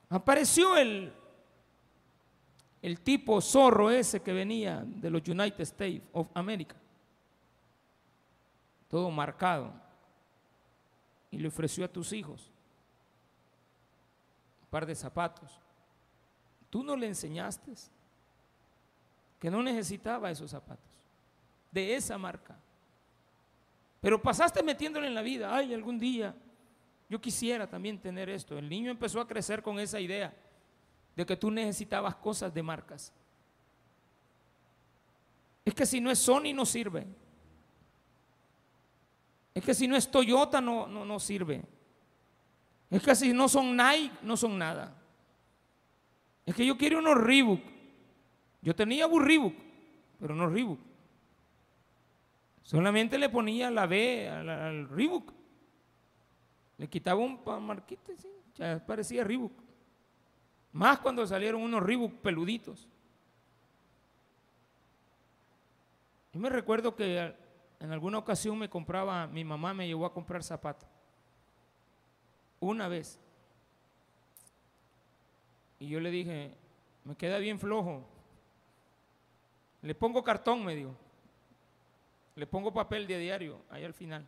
[0.09, 1.13] Apareció el,
[2.81, 6.75] el tipo zorro ese que venía de los United States of America,
[8.89, 9.73] todo marcado,
[11.31, 12.51] y le ofreció a tus hijos
[14.75, 15.57] par de zapatos.
[16.69, 17.71] Tú no le enseñaste
[19.39, 20.91] que no necesitaba esos zapatos,
[21.71, 22.57] de esa marca.
[24.01, 26.35] Pero pasaste metiéndole en la vida, ay, algún día
[27.09, 28.57] yo quisiera también tener esto.
[28.57, 30.33] El niño empezó a crecer con esa idea
[31.15, 33.13] de que tú necesitabas cosas de marcas.
[35.63, 37.05] Es que si no es Sony no sirve.
[39.53, 41.63] Es que si no es Toyota no, no, no sirve.
[42.89, 44.95] Es que si no son Nike, no son nada.
[46.45, 47.61] Es que yo quiero unos Reebok.
[48.61, 49.53] Yo tenía un Reebok,
[50.19, 50.79] pero no Reebok.
[52.61, 55.31] Solamente le ponía la B al, Reebok.
[56.77, 58.11] Le quitaba un marquito,
[58.55, 59.53] ya parecía Reebok.
[60.73, 62.87] Más cuando salieron unos Reebok peluditos.
[66.33, 67.33] Yo me recuerdo que
[67.79, 70.89] en alguna ocasión me compraba, mi mamá me llevó a comprar zapatos
[72.59, 73.19] una vez.
[75.79, 76.51] Y yo le dije,
[77.03, 78.03] me queda bien flojo.
[79.81, 80.95] Le pongo cartón, me dijo.
[82.35, 84.25] Le pongo papel de diario ahí al final.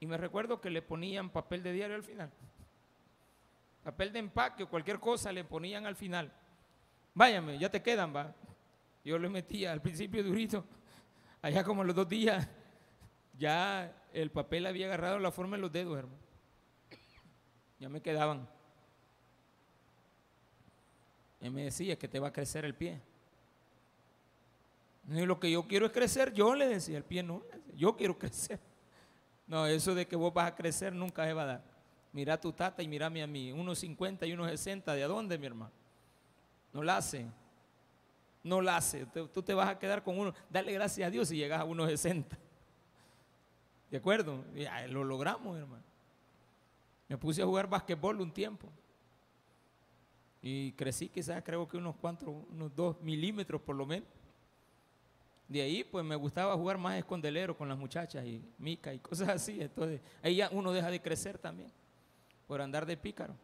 [0.00, 2.30] Y me recuerdo que le ponían papel de diario al final.
[3.82, 6.32] Papel de empaque o cualquier cosa le ponían al final.
[7.14, 8.34] Váyame, ya te quedan, va.
[9.04, 10.64] Yo le metía al principio durito.
[11.42, 12.48] Allá como los dos días
[13.38, 16.18] ya el papel había agarrado la forma de los dedos, hermano.
[17.78, 18.48] Ya me quedaban.
[21.40, 23.00] Y me decía que te va a crecer el pie.
[25.10, 27.42] Y lo que yo quiero es crecer, yo le decía, el pie no,
[27.74, 28.60] yo quiero crecer.
[29.48, 31.64] No, eso de que vos vas a crecer nunca se va a dar.
[32.12, 35.46] Mira tu tata y mírame a mí, unos 50 y unos 60, ¿de dónde, mi
[35.46, 35.72] hermano?
[36.72, 37.26] No la hace.
[38.42, 39.06] No la hace.
[39.06, 40.34] Tú te vas a quedar con uno.
[40.50, 42.38] Dale gracias a Dios si llegas a unos 60.
[43.90, 44.44] ¿De acuerdo?
[44.54, 45.82] Ya, lo logramos, hermano.
[47.08, 48.68] Me puse a jugar basquetbol un tiempo.
[50.42, 54.08] Y crecí quizás creo que unos cuantos, unos dos milímetros por lo menos.
[55.48, 59.30] De ahí pues me gustaba jugar más escondelero con las muchachas y mica y cosas
[59.30, 59.58] así.
[59.60, 61.72] Entonces ahí ya uno deja de crecer también
[62.46, 63.34] por andar de pícaro.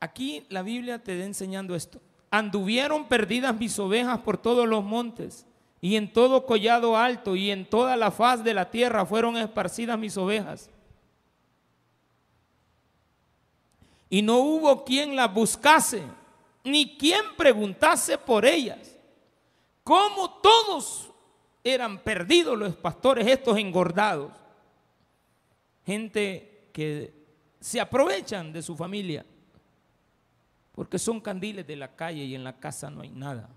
[0.00, 2.00] Aquí la Biblia te da enseñando esto.
[2.30, 5.46] Anduvieron perdidas mis ovejas por todos los montes
[5.80, 9.98] y en todo collado alto y en toda la faz de la tierra fueron esparcidas
[9.98, 10.70] mis ovejas.
[14.10, 16.02] Y no hubo quien las buscase,
[16.64, 18.96] ni quien preguntase por ellas.
[19.84, 21.08] Como todos
[21.64, 24.32] eran perdidos los pastores, estos engordados.
[25.84, 27.14] Gente que
[27.60, 29.24] se aprovechan de su familia,
[30.72, 33.48] porque son candiles de la calle y en la casa no hay nada.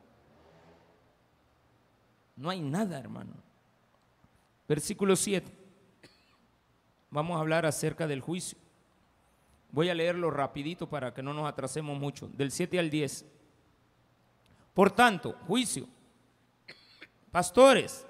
[2.35, 3.33] No hay nada, hermano.
[4.67, 5.51] Versículo 7.
[7.09, 8.57] Vamos a hablar acerca del juicio.
[9.71, 12.27] Voy a leerlo rapidito para que no nos atrasemos mucho.
[12.27, 13.25] Del 7 al 10.
[14.73, 15.87] Por tanto, juicio.
[17.31, 18.05] Pastores,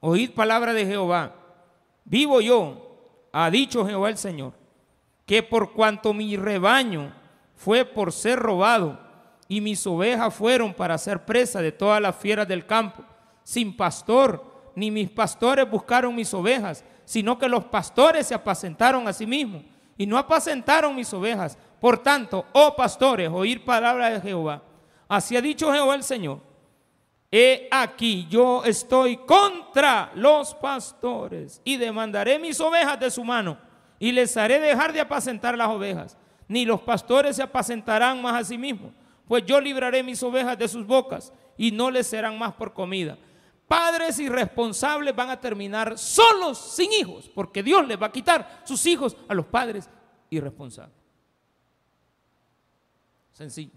[0.00, 1.34] oíd palabra de Jehová.
[2.04, 4.54] Vivo yo, ha dicho Jehová el Señor,
[5.26, 7.12] que por cuanto mi rebaño
[7.54, 8.98] fue por ser robado
[9.48, 13.04] y mis ovejas fueron para ser presa de todas las fieras del campo,
[13.44, 14.42] sin pastor,
[14.74, 19.62] ni mis pastores buscaron mis ovejas, sino que los pastores se apacentaron a sí mismos
[19.96, 21.58] y no apacentaron mis ovejas.
[21.80, 24.62] Por tanto, oh pastores, oír palabra de Jehová.
[25.08, 26.40] Así ha dicho Jehová el Señor.
[27.30, 33.56] He aquí yo estoy contra los pastores y demandaré mis ovejas de su mano
[33.98, 36.16] y les haré dejar de apacentar las ovejas.
[36.46, 38.92] Ni los pastores se apacentarán más a sí mismos,
[39.26, 43.16] pues yo libraré mis ovejas de sus bocas y no les serán más por comida
[43.68, 48.84] padres irresponsables van a terminar solos, sin hijos, porque Dios les va a quitar sus
[48.86, 49.88] hijos a los padres
[50.30, 50.96] irresponsables.
[53.32, 53.72] Sencillo.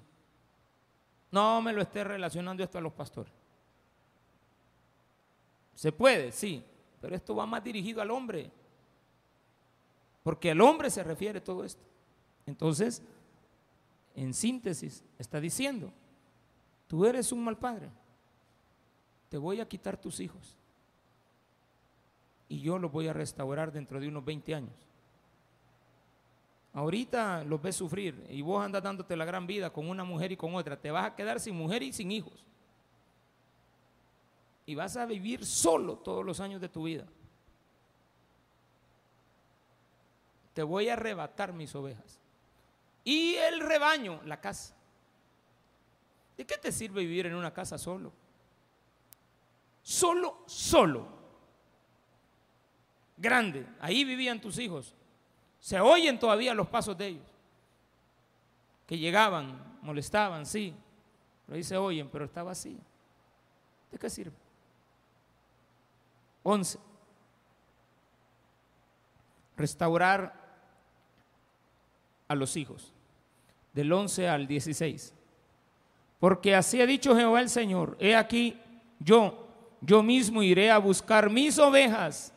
[1.32, 3.34] No me lo esté relacionando esto a los pastores.
[5.74, 6.64] Se puede, sí,
[7.02, 8.52] pero esto va más dirigido al hombre.
[10.24, 11.84] Porque al hombre se refiere todo esto.
[12.46, 13.02] Entonces,
[14.16, 15.92] en síntesis, está diciendo,
[16.88, 17.90] tú eres un mal padre
[19.36, 20.56] te voy a quitar tus hijos
[22.48, 24.88] y yo los voy a restaurar dentro de unos 20 años.
[26.72, 30.38] Ahorita los ves sufrir y vos andas dándote la gran vida con una mujer y
[30.38, 30.80] con otra.
[30.80, 32.46] Te vas a quedar sin mujer y sin hijos.
[34.66, 37.04] Y vas a vivir solo todos los años de tu vida.
[40.54, 42.22] Te voy a arrebatar mis ovejas.
[43.04, 44.74] Y el rebaño, la casa.
[46.38, 48.14] ¿De qué te sirve vivir en una casa solo?
[49.86, 51.08] Solo, solo.
[53.16, 53.68] Grande.
[53.80, 54.96] Ahí vivían tus hijos.
[55.60, 57.28] Se oyen todavía los pasos de ellos.
[58.88, 60.74] Que llegaban, molestaban, sí.
[61.46, 62.80] Pero ahí se oyen, pero está vacío.
[63.92, 64.36] ¿De qué sirve?
[66.42, 66.80] 11.
[69.56, 70.34] Restaurar
[72.28, 72.92] a los hijos.
[73.72, 75.14] Del 11 al 16.
[76.20, 77.96] Porque así ha dicho Jehová el Señor.
[78.00, 78.60] He aquí,
[78.98, 79.45] yo
[79.86, 82.34] yo mismo iré a buscar mis ovejas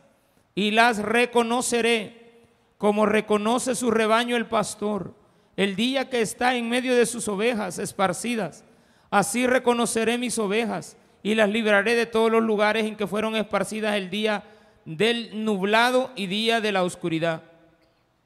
[0.55, 2.43] y las reconoceré,
[2.77, 5.15] como reconoce su rebaño el pastor,
[5.57, 8.63] el día que está en medio de sus ovejas esparcidas.
[9.09, 13.95] Así reconoceré mis ovejas y las libraré de todos los lugares en que fueron esparcidas
[13.95, 14.43] el día
[14.85, 17.43] del nublado y día de la oscuridad.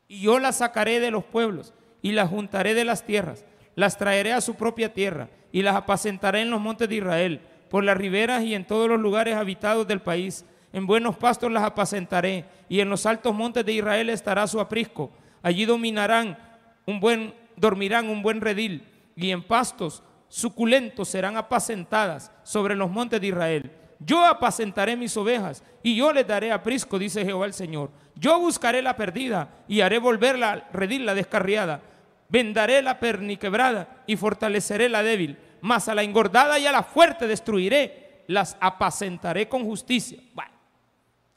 [0.07, 3.45] Y yo las sacaré de los pueblos y las juntaré de las tierras,
[3.75, 7.41] las traeré a su propia tierra y las apacentaré en los montes de Israel
[7.73, 10.45] por las riberas y en todos los lugares habitados del país.
[10.73, 15.09] En buenos pastos las apacentaré, y en los altos montes de Israel estará su aprisco.
[15.41, 16.37] Allí dominarán
[16.85, 23.19] un buen, dormirán un buen redil, y en pastos suculentos serán apacentadas sobre los montes
[23.19, 23.71] de Israel.
[23.97, 27.89] Yo apacentaré mis ovejas, y yo les daré aprisco, dice Jehová el Señor.
[28.13, 31.81] Yo buscaré la perdida, y haré volver la redil la descarriada.
[32.29, 37.25] Vendaré la perniquebrada, y fortaleceré la débil mas a la engordada y a la fuerte
[37.25, 40.21] destruiré, las apacentaré con justicia.
[40.33, 40.51] Bueno,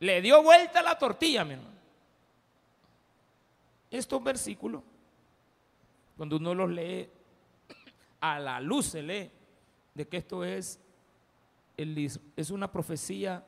[0.01, 1.77] le dio vuelta la tortilla, mi hermano.
[3.89, 4.83] Estos versículos,
[6.17, 7.09] cuando uno los lee,
[8.19, 9.31] a la luz se lee,
[9.95, 10.81] de que esto es,
[11.77, 13.45] es una profecía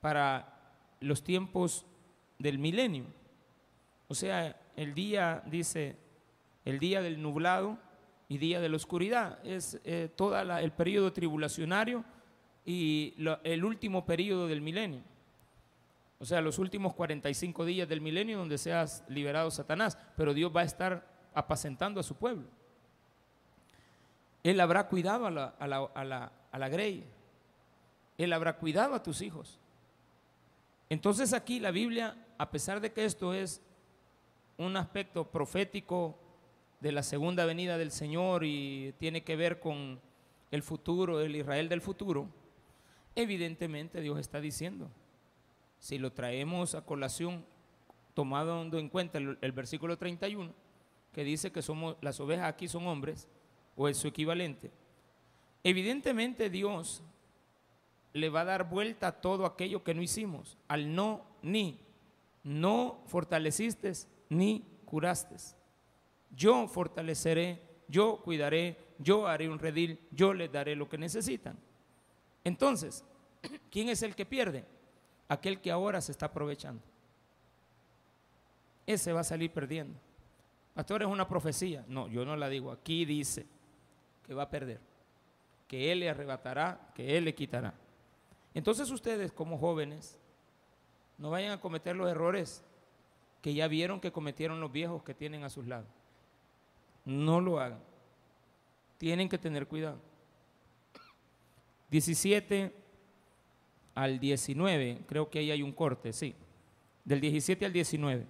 [0.00, 0.58] para
[1.00, 1.84] los tiempos
[2.38, 3.04] del milenio.
[4.08, 5.98] O sea, el día, dice,
[6.64, 7.84] el día del nublado
[8.28, 9.38] y día de la oscuridad.
[9.44, 12.04] Es eh, todo el periodo tribulacionario
[12.64, 13.14] y
[13.44, 15.02] el último periodo del milenio.
[16.18, 19.98] O sea, los últimos 45 días del milenio donde seas liberado Satanás.
[20.16, 22.48] Pero Dios va a estar apacentando a su pueblo.
[24.42, 27.04] Él habrá cuidado a la, a la, a la, a la grey.
[28.16, 29.58] Él habrá cuidado a tus hijos.
[30.88, 33.60] Entonces aquí la Biblia, a pesar de que esto es
[34.56, 36.18] un aspecto profético
[36.80, 40.00] de la segunda venida del Señor y tiene que ver con
[40.50, 42.28] el futuro, el Israel del futuro,
[43.14, 44.90] evidentemente Dios está diciendo,
[45.78, 47.44] si lo traemos a colación,
[48.14, 50.52] tomando en cuenta el, versículo 31,
[51.12, 53.28] que dice que somos, las ovejas aquí son hombres,
[53.76, 54.70] o es su equivalente,
[55.64, 57.02] evidentemente Dios
[58.12, 61.78] le va a dar vuelta a todo aquello que no hicimos, al no ni,
[62.42, 63.92] no fortaleciste
[64.30, 65.36] ni curaste.
[66.34, 71.58] Yo fortaleceré, yo cuidaré, yo haré un redil, yo les daré lo que necesitan.
[72.44, 73.04] Entonces,
[73.70, 74.64] ¿quién es el que pierde?
[75.28, 76.82] Aquel que ahora se está aprovechando.
[78.86, 79.98] Ese va a salir perdiendo.
[80.74, 81.84] Pastor, es una profecía.
[81.88, 82.70] No, yo no la digo.
[82.70, 83.46] Aquí dice
[84.24, 84.80] que va a perder.
[85.66, 87.74] Que Él le arrebatará, que Él le quitará.
[88.54, 90.18] Entonces ustedes como jóvenes
[91.18, 92.64] no vayan a cometer los errores
[93.42, 95.88] que ya vieron que cometieron los viejos que tienen a sus lados.
[97.06, 97.80] No lo hagan.
[98.98, 99.98] Tienen que tener cuidado.
[101.90, 102.70] 17
[103.94, 106.34] al 19, creo que ahí hay un corte, sí.
[107.04, 108.26] Del 17 al 19.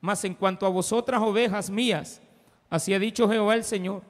[0.00, 2.22] Mas en cuanto a vosotras ovejas mías,
[2.70, 4.02] así ha dicho Jehová el Señor,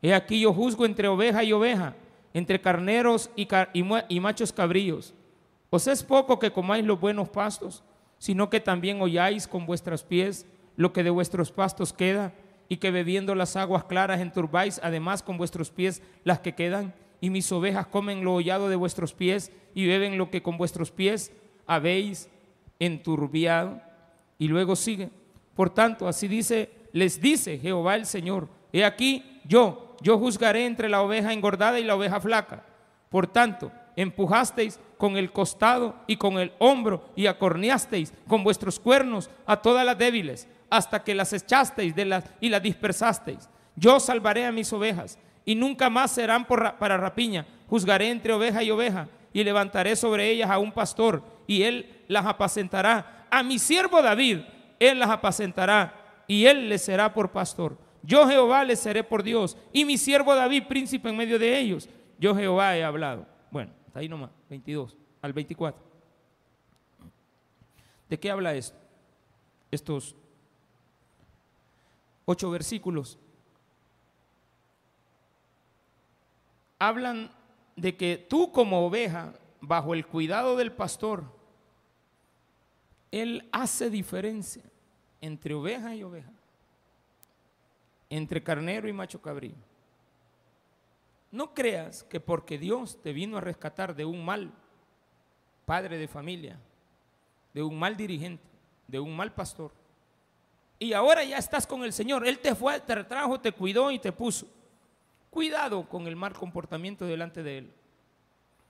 [0.00, 1.96] he aquí yo juzgo entre oveja y oveja,
[2.32, 5.12] entre carneros y, machos cabríos.
[5.70, 7.82] ¿Os es poco que comáis los buenos pastos?
[8.24, 10.46] sino que también oyáis con vuestros pies
[10.76, 12.32] lo que de vuestros pastos queda,
[12.74, 17.30] y que bebiendo las aguas claras enturbáis además con vuestros pies las que quedan, y
[17.30, 21.30] mis ovejas comen lo hollado de vuestros pies y beben lo que con vuestros pies
[21.68, 22.28] habéis
[22.80, 23.80] enturbiado.
[24.40, 25.10] Y luego sigue.
[25.54, 30.88] Por tanto, así dice, les dice Jehová el Señor, he aquí yo, yo juzgaré entre
[30.88, 32.64] la oveja engordada y la oveja flaca.
[33.08, 39.30] Por tanto, empujasteis con el costado y con el hombro y acorneasteis con vuestros cuernos
[39.46, 43.48] a todas las débiles, hasta que las echasteis de las, y las dispersasteis.
[43.76, 47.46] Yo salvaré a mis ovejas y nunca más serán para rapiña.
[47.68, 52.26] Juzgaré entre oveja y oveja y levantaré sobre ellas a un pastor y él las
[52.26, 53.26] apacentará.
[53.30, 54.40] A mi siervo David,
[54.78, 57.76] él las apacentará y él les será por pastor.
[58.02, 61.88] Yo Jehová les seré por Dios y mi siervo David príncipe en medio de ellos.
[62.18, 63.26] Yo Jehová he hablado.
[63.50, 65.82] Bueno ahí nomás, 22 al 24.
[68.08, 68.76] ¿De qué habla esto?
[69.70, 70.14] Estos
[72.24, 73.18] ocho versículos.
[76.78, 77.30] Hablan
[77.76, 81.24] de que tú como oveja, bajo el cuidado del pastor,
[83.10, 84.62] él hace diferencia
[85.20, 86.32] entre oveja y oveja,
[88.10, 89.54] entre carnero y macho cabrío.
[91.30, 94.52] No creas que porque Dios te vino a rescatar de un mal
[95.64, 96.60] padre de familia,
[97.52, 98.44] de un mal dirigente,
[98.86, 99.72] de un mal pastor,
[100.78, 103.98] y ahora ya estás con el Señor, Él te fue, te trajo, te cuidó y
[103.98, 104.46] te puso.
[105.30, 107.72] Cuidado con el mal comportamiento delante de Él,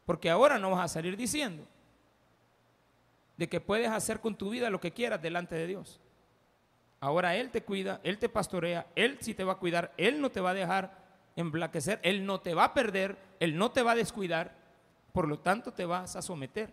[0.06, 1.66] porque ahora no vas a salir diciendo
[3.36, 6.00] de que puedes hacer con tu vida lo que quieras delante de Dios.
[7.00, 10.30] Ahora Él te cuida, Él te pastorea, Él sí te va a cuidar, Él no
[10.30, 11.04] te va a dejar
[11.36, 14.54] emblaquecer, Él no te va a perder, Él no te va a descuidar,
[15.12, 16.72] por lo tanto te vas a someter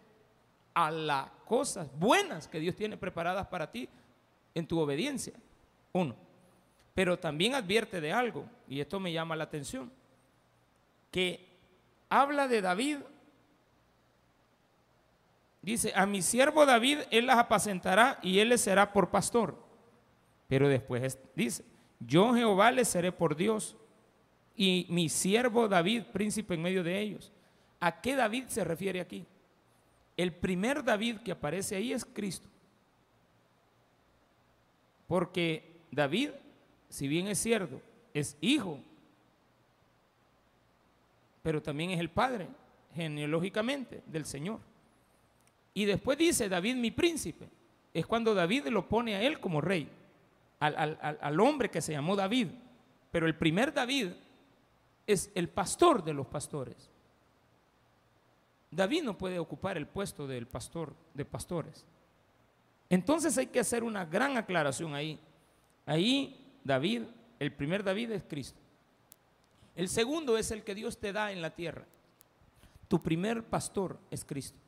[0.73, 3.89] a las cosas buenas que Dios tiene preparadas para ti
[4.53, 5.33] en tu obediencia.
[5.93, 6.15] Uno.
[6.93, 9.91] Pero también advierte de algo, y esto me llama la atención,
[11.09, 11.47] que
[12.09, 12.97] habla de David.
[15.61, 19.55] Dice, a mi siervo David, él las apacentará y él les será por pastor.
[20.47, 21.63] Pero después dice,
[21.99, 23.77] yo Jehová les seré por Dios
[24.55, 27.31] y mi siervo David, príncipe en medio de ellos.
[27.79, 29.25] ¿A qué David se refiere aquí?
[30.17, 32.49] El primer David que aparece ahí es Cristo.
[35.11, 36.29] Porque David,
[36.87, 37.81] si bien es cierto,
[38.13, 38.79] es hijo,
[41.43, 42.47] pero también es el padre,
[42.95, 44.61] genealógicamente, del Señor.
[45.73, 47.49] Y después dice David mi príncipe.
[47.93, 49.89] Es cuando David lo pone a él como rey,
[50.61, 52.47] al, al hombre que se llamó David.
[53.11, 54.11] Pero el primer David
[55.05, 56.89] es el pastor de los pastores.
[58.71, 61.85] David no puede ocupar el puesto del pastor de pastores.
[62.91, 65.17] Entonces hay que hacer una gran aclaración ahí.
[65.85, 67.03] Ahí David,
[67.39, 68.59] el primer David es Cristo.
[69.77, 71.85] El segundo es el que Dios te da en la tierra.
[72.89, 74.59] Tu primer pastor es Cristo.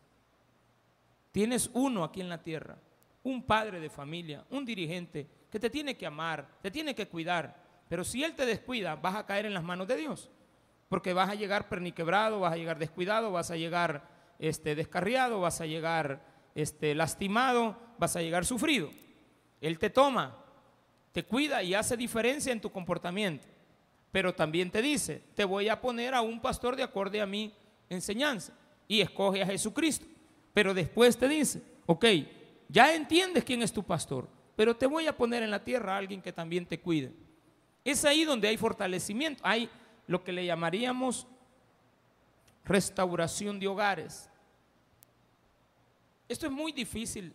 [1.34, 2.78] Tienes uno aquí en la tierra,
[3.24, 7.62] un padre de familia, un dirigente que te tiene que amar, te tiene que cuidar.
[7.90, 10.32] Pero si Él te descuida, vas a caer en las manos de Dios.
[10.88, 14.08] Porque vas a llegar perniquebrado, vas a llegar descuidado, vas a llegar
[14.40, 18.90] este, descarriado, vas a llegar este, lastimado, vas a llegar sufrido.
[19.62, 20.38] Él te toma,
[21.12, 23.48] te cuida y hace diferencia en tu comportamiento.
[24.12, 27.54] Pero también te dice, te voy a poner a un pastor de acorde a mi
[27.90, 28.54] enseñanza.
[28.88, 30.06] Y escoge a Jesucristo.
[30.54, 32.06] Pero después te dice, ok,
[32.70, 35.98] ya entiendes quién es tu pastor, pero te voy a poner en la tierra a
[35.98, 37.12] alguien que también te cuide.
[37.84, 39.70] Es ahí donde hay fortalecimiento, hay
[40.08, 41.28] lo que le llamaríamos
[42.66, 44.30] restauración de hogares.
[46.28, 47.34] Esto es muy difícil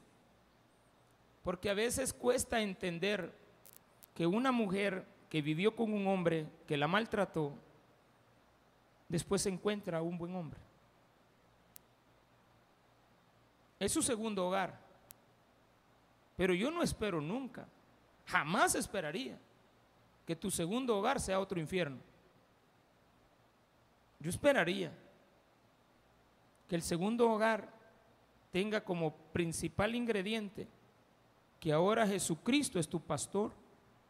[1.42, 3.32] porque a veces cuesta entender
[4.14, 7.54] que una mujer que vivió con un hombre que la maltrató,
[9.08, 10.60] después se encuentra un buen hombre.
[13.78, 14.78] Es su segundo hogar.
[16.36, 17.66] Pero yo no espero nunca,
[18.26, 19.38] jamás esperaría
[20.26, 21.98] que tu segundo hogar sea otro infierno.
[24.20, 24.92] Yo esperaría
[26.68, 27.77] que el segundo hogar
[28.50, 30.66] tenga como principal ingrediente
[31.60, 33.52] que ahora Jesucristo es tu pastor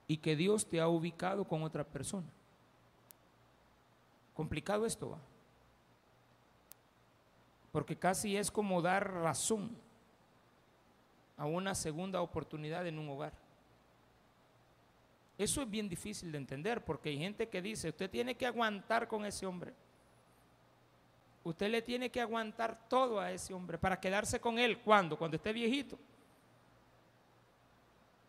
[0.07, 2.29] y que Dios te ha ubicado con otra persona.
[4.35, 5.19] Complicado esto va.
[7.73, 9.77] Porque casi es como dar razón
[11.37, 13.33] a una segunda oportunidad en un hogar.
[15.37, 19.07] Eso es bien difícil de entender porque hay gente que dice, usted tiene que aguantar
[19.07, 19.73] con ese hombre.
[21.49, 24.79] Usted le tiene que aguantar todo a ese hombre para quedarse con él.
[24.79, 25.17] ¿Cuándo?
[25.17, 25.99] Cuando esté viejito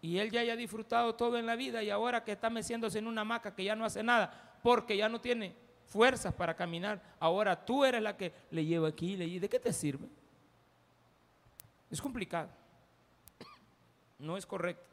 [0.02, 3.08] y él ya haya disfrutado todo en la vida y ahora que está meciéndose en
[3.08, 5.54] una hamaca que ya no hace nada porque ya no tiene
[5.88, 9.60] fuerzas para caminar, ahora tú eres la que le lleva aquí, le lleva, ¿de qué
[9.60, 10.08] te sirve?
[11.90, 12.50] Es complicado,
[14.20, 14.84] no es correcto.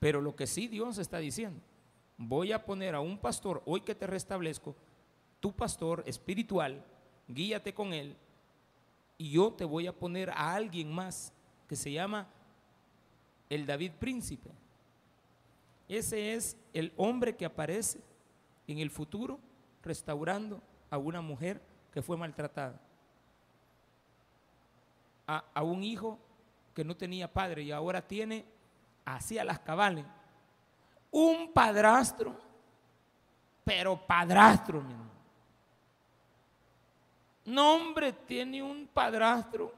[0.00, 1.60] Pero lo que sí Dios está diciendo,
[2.16, 4.74] voy a poner a un pastor, hoy que te restablezco,
[5.44, 6.82] tu pastor espiritual,
[7.28, 8.16] guíate con él,
[9.18, 11.34] y yo te voy a poner a alguien más
[11.68, 12.26] que se llama
[13.50, 14.48] el David príncipe.
[15.86, 18.00] Ese es el hombre que aparece
[18.66, 19.38] en el futuro
[19.82, 21.60] restaurando a una mujer
[21.92, 22.80] que fue maltratada.
[25.26, 26.18] A, un hijo
[26.74, 28.46] que no tenía padre y ahora tiene
[29.04, 30.06] hacia las cabales
[31.10, 32.34] un padrastro,
[33.62, 34.94] pero padrastro, mi
[37.44, 39.72] No, hombre, tiene un padrastro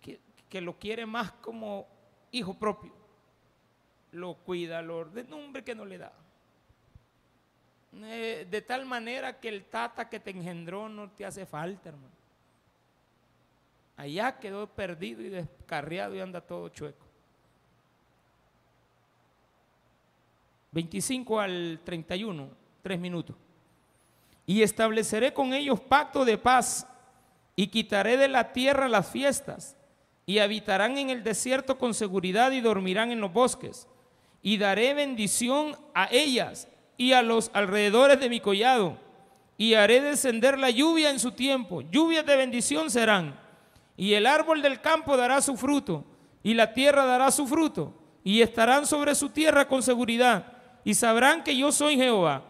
[0.00, 1.86] que, que lo quiere más como
[2.30, 2.92] hijo propio.
[4.12, 6.12] Lo cuida, lo ordena, hombre que no le da.
[7.94, 12.14] Eh, de tal manera que el tata que te engendró no te hace falta, hermano.
[13.96, 17.06] Allá quedó perdido y descarriado y anda todo chueco.
[20.70, 22.48] 25 al 31,
[22.82, 23.36] tres minutos.
[24.46, 26.86] Y estableceré con ellos pacto de paz
[27.54, 29.76] y quitaré de la tierra las fiestas
[30.26, 33.88] y habitarán en el desierto con seguridad y dormirán en los bosques.
[34.42, 38.98] Y daré bendición a ellas y a los alrededores de mi collado.
[39.56, 41.82] Y haré descender la lluvia en su tiempo.
[41.82, 43.38] Lluvias de bendición serán.
[43.96, 46.04] Y el árbol del campo dará su fruto.
[46.42, 47.94] Y la tierra dará su fruto.
[48.24, 50.52] Y estarán sobre su tierra con seguridad.
[50.84, 52.42] Y sabrán que yo soy Jehová.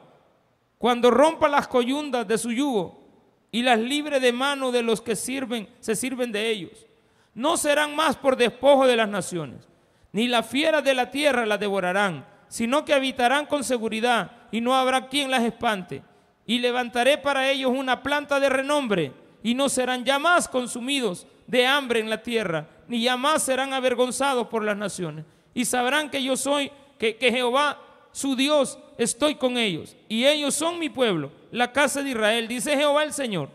[0.82, 3.06] Cuando rompa las coyundas de su yugo
[3.50, 6.86] y las libre de mano de los que sirven, se sirven de ellos
[7.34, 9.68] no serán más por despojo de las naciones,
[10.12, 14.74] ni las fieras de la tierra las devorarán, sino que habitarán con seguridad y no
[14.74, 16.02] habrá quien las espante.
[16.44, 19.12] Y levantaré para ellos una planta de renombre
[19.42, 23.72] y no serán ya más consumidos de hambre en la tierra, ni ya más serán
[23.72, 25.24] avergonzados por las naciones.
[25.54, 27.78] Y sabrán que yo soy, que, que Jehová,
[28.12, 29.96] su Dios, estoy con ellos.
[30.08, 33.48] Y ellos son mi pueblo, la casa de Israel, dice Jehová el Señor.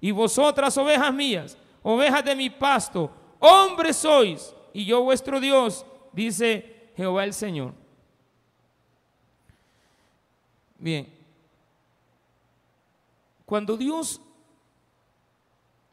[0.00, 6.90] Y vosotras, ovejas mías, ovejas de mi pasto, hombres sois, y yo vuestro Dios, dice
[6.96, 7.74] Jehová el Señor.
[10.78, 11.12] Bien,
[13.44, 14.20] cuando Dios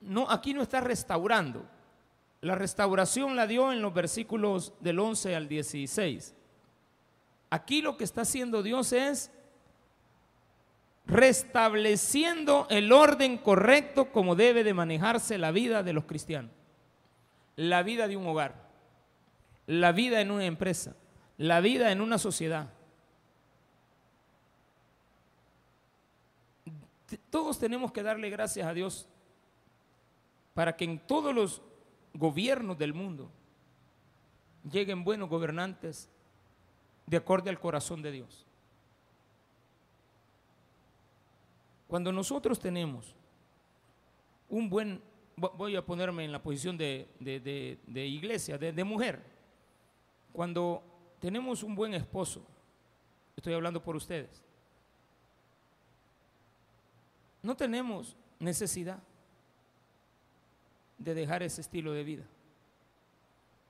[0.01, 1.66] no, aquí no está restaurando,
[2.41, 6.36] la restauración la dio en los versículos del 11 al 16.
[7.50, 9.32] Aquí lo que está haciendo Dios es
[11.06, 16.52] restableciendo el orden correcto como debe de manejarse la vida de los cristianos.
[17.56, 18.70] La vida de un hogar,
[19.68, 20.96] la vida en una empresa,
[21.38, 22.74] la vida en una sociedad.
[27.30, 29.08] Todos tenemos que darle gracias a Dios
[30.54, 31.62] para que en todos los
[32.14, 33.30] gobiernos del mundo
[34.70, 36.10] lleguen buenos gobernantes
[37.06, 38.45] de acuerdo al corazón de Dios.
[41.88, 43.16] Cuando nosotros tenemos
[44.49, 45.01] un buen,
[45.36, 47.08] voy a ponerme en la posición de,
[47.93, 49.22] iglesia, de, de mujer,
[50.32, 50.84] cuando
[51.20, 52.45] tenemos un buen esposo,
[53.36, 54.43] estoy hablando por ustedes,
[57.41, 58.99] no tenemos necesidad
[60.97, 62.24] de dejar ese estilo de vida.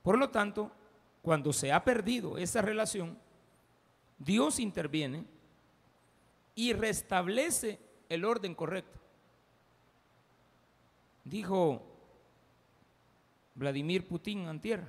[0.02, 0.70] Por lo tanto,
[1.20, 3.18] cuando se ha perdido esa relación,
[4.18, 5.24] Dios interviene
[6.54, 8.98] y restablece el orden correcto.
[11.24, 11.82] Dijo
[13.54, 14.84] Vladimir Putin antier,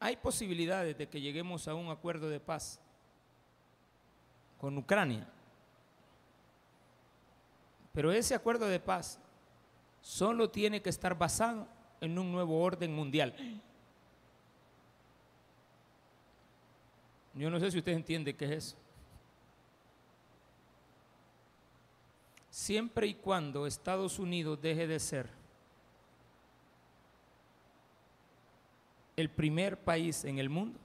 [0.00, 2.80] hay posibilidades de que lleguemos a un acuerdo de paz
[4.58, 5.28] con Ucrania.
[7.92, 9.18] Pero ese acuerdo de paz
[10.00, 11.66] solo tiene que estar basado
[12.00, 13.34] en un nuevo orden mundial.
[17.36, 18.76] Yo no sé si usted entiende qué es eso.
[22.48, 25.28] Siempre y cuando Estados Unidos deje de ser
[29.14, 30.78] el primer país en el mundo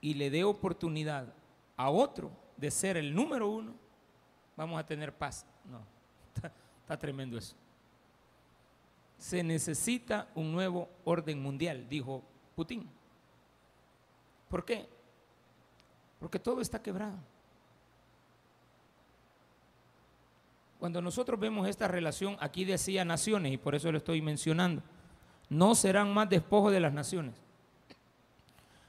[0.00, 1.32] y le dé oportunidad
[1.76, 3.74] a otro de ser el número uno,
[4.56, 5.46] vamos a tener paz.
[5.64, 5.80] No,
[6.82, 7.54] está, tremendo eso.
[9.16, 12.24] Se necesita un nuevo orden mundial, dijo
[12.56, 12.97] Putin.
[14.48, 14.88] ¿Por qué?
[16.18, 17.18] Porque todo está quebrado.
[20.78, 24.82] Cuando nosotros vemos esta relación, aquí decía naciones, y por eso lo estoy mencionando,
[25.48, 27.34] no serán más despojos de las naciones.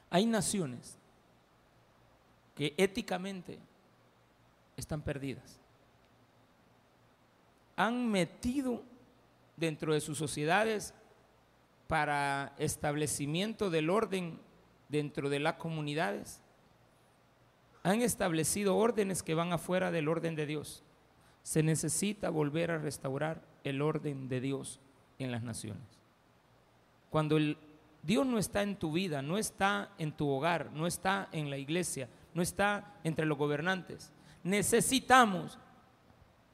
[0.08, 0.98] Hay naciones
[2.54, 3.58] que éticamente
[4.76, 5.58] están perdidas.
[7.76, 8.82] Han metido
[9.56, 10.94] dentro de sus sociedades
[11.86, 14.38] para establecimiento del orden
[14.90, 16.40] dentro de las comunidades.
[17.82, 20.82] Han establecido órdenes que van afuera del orden de Dios.
[21.42, 24.80] Se necesita volver a restaurar el orden de Dios
[25.18, 25.82] en las naciones.
[27.08, 27.56] Cuando el
[28.02, 31.58] Dios no está en tu vida, no está en tu hogar, no está en la
[31.58, 34.12] iglesia, no está entre los gobernantes.
[34.42, 35.58] Necesitamos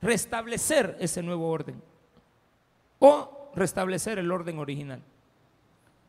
[0.00, 1.82] restablecer ese nuevo orden
[2.98, 5.02] o restablecer el orden original,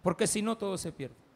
[0.01, 1.26] porque si no todo se pierde.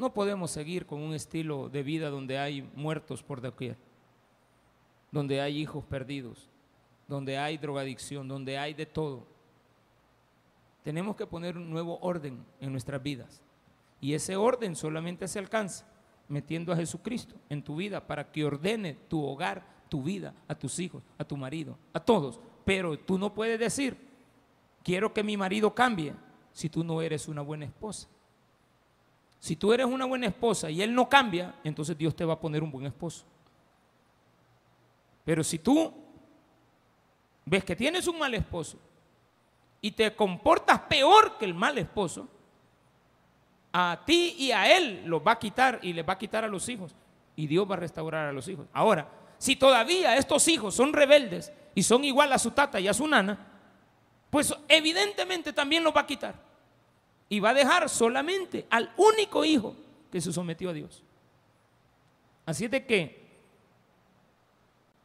[0.00, 3.76] No podemos seguir con un estilo de vida donde hay muertos por doquier,
[5.12, 6.48] donde hay hijos perdidos,
[7.06, 9.26] donde hay drogadicción, donde hay de todo.
[10.82, 13.42] Tenemos que poner un nuevo orden en nuestras vidas.
[14.00, 15.86] Y ese orden solamente se alcanza
[16.28, 20.78] metiendo a Jesucristo en tu vida para que ordene tu hogar, tu vida, a tus
[20.78, 22.40] hijos, a tu marido, a todos.
[22.64, 23.98] Pero tú no puedes decir,
[24.82, 26.14] quiero que mi marido cambie
[26.54, 28.08] si tú no eres una buena esposa.
[29.40, 32.38] Si tú eres una buena esposa y él no cambia, entonces Dios te va a
[32.38, 33.24] poner un buen esposo.
[35.24, 35.92] Pero si tú
[37.46, 38.78] ves que tienes un mal esposo
[39.80, 42.28] y te comportas peor que el mal esposo,
[43.72, 46.48] a ti y a él los va a quitar y les va a quitar a
[46.48, 46.94] los hijos.
[47.34, 48.66] Y Dios va a restaurar a los hijos.
[48.74, 52.94] Ahora, si todavía estos hijos son rebeldes y son igual a su tata y a
[52.94, 53.38] su nana,
[54.28, 56.49] pues evidentemente también los va a quitar.
[57.30, 59.74] Y va a dejar solamente al único hijo
[60.12, 61.02] que se sometió a Dios.
[62.44, 63.20] Así es de que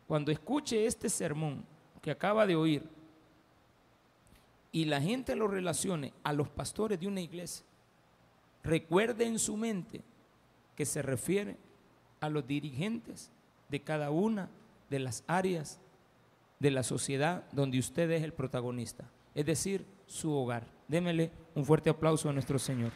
[0.07, 1.63] cuando escuche este sermón
[2.01, 2.83] que acaba de oír
[4.71, 7.65] y la gente lo relacione a los pastores de una iglesia,
[8.63, 10.01] recuerde en su mente
[10.75, 11.57] que se refiere
[12.19, 13.31] a los dirigentes
[13.69, 14.49] de cada una
[14.89, 15.79] de las áreas
[16.59, 20.74] de la sociedad donde usted es el protagonista, es decir, su hogar.
[20.87, 22.91] Démele un fuerte aplauso a nuestro Señor.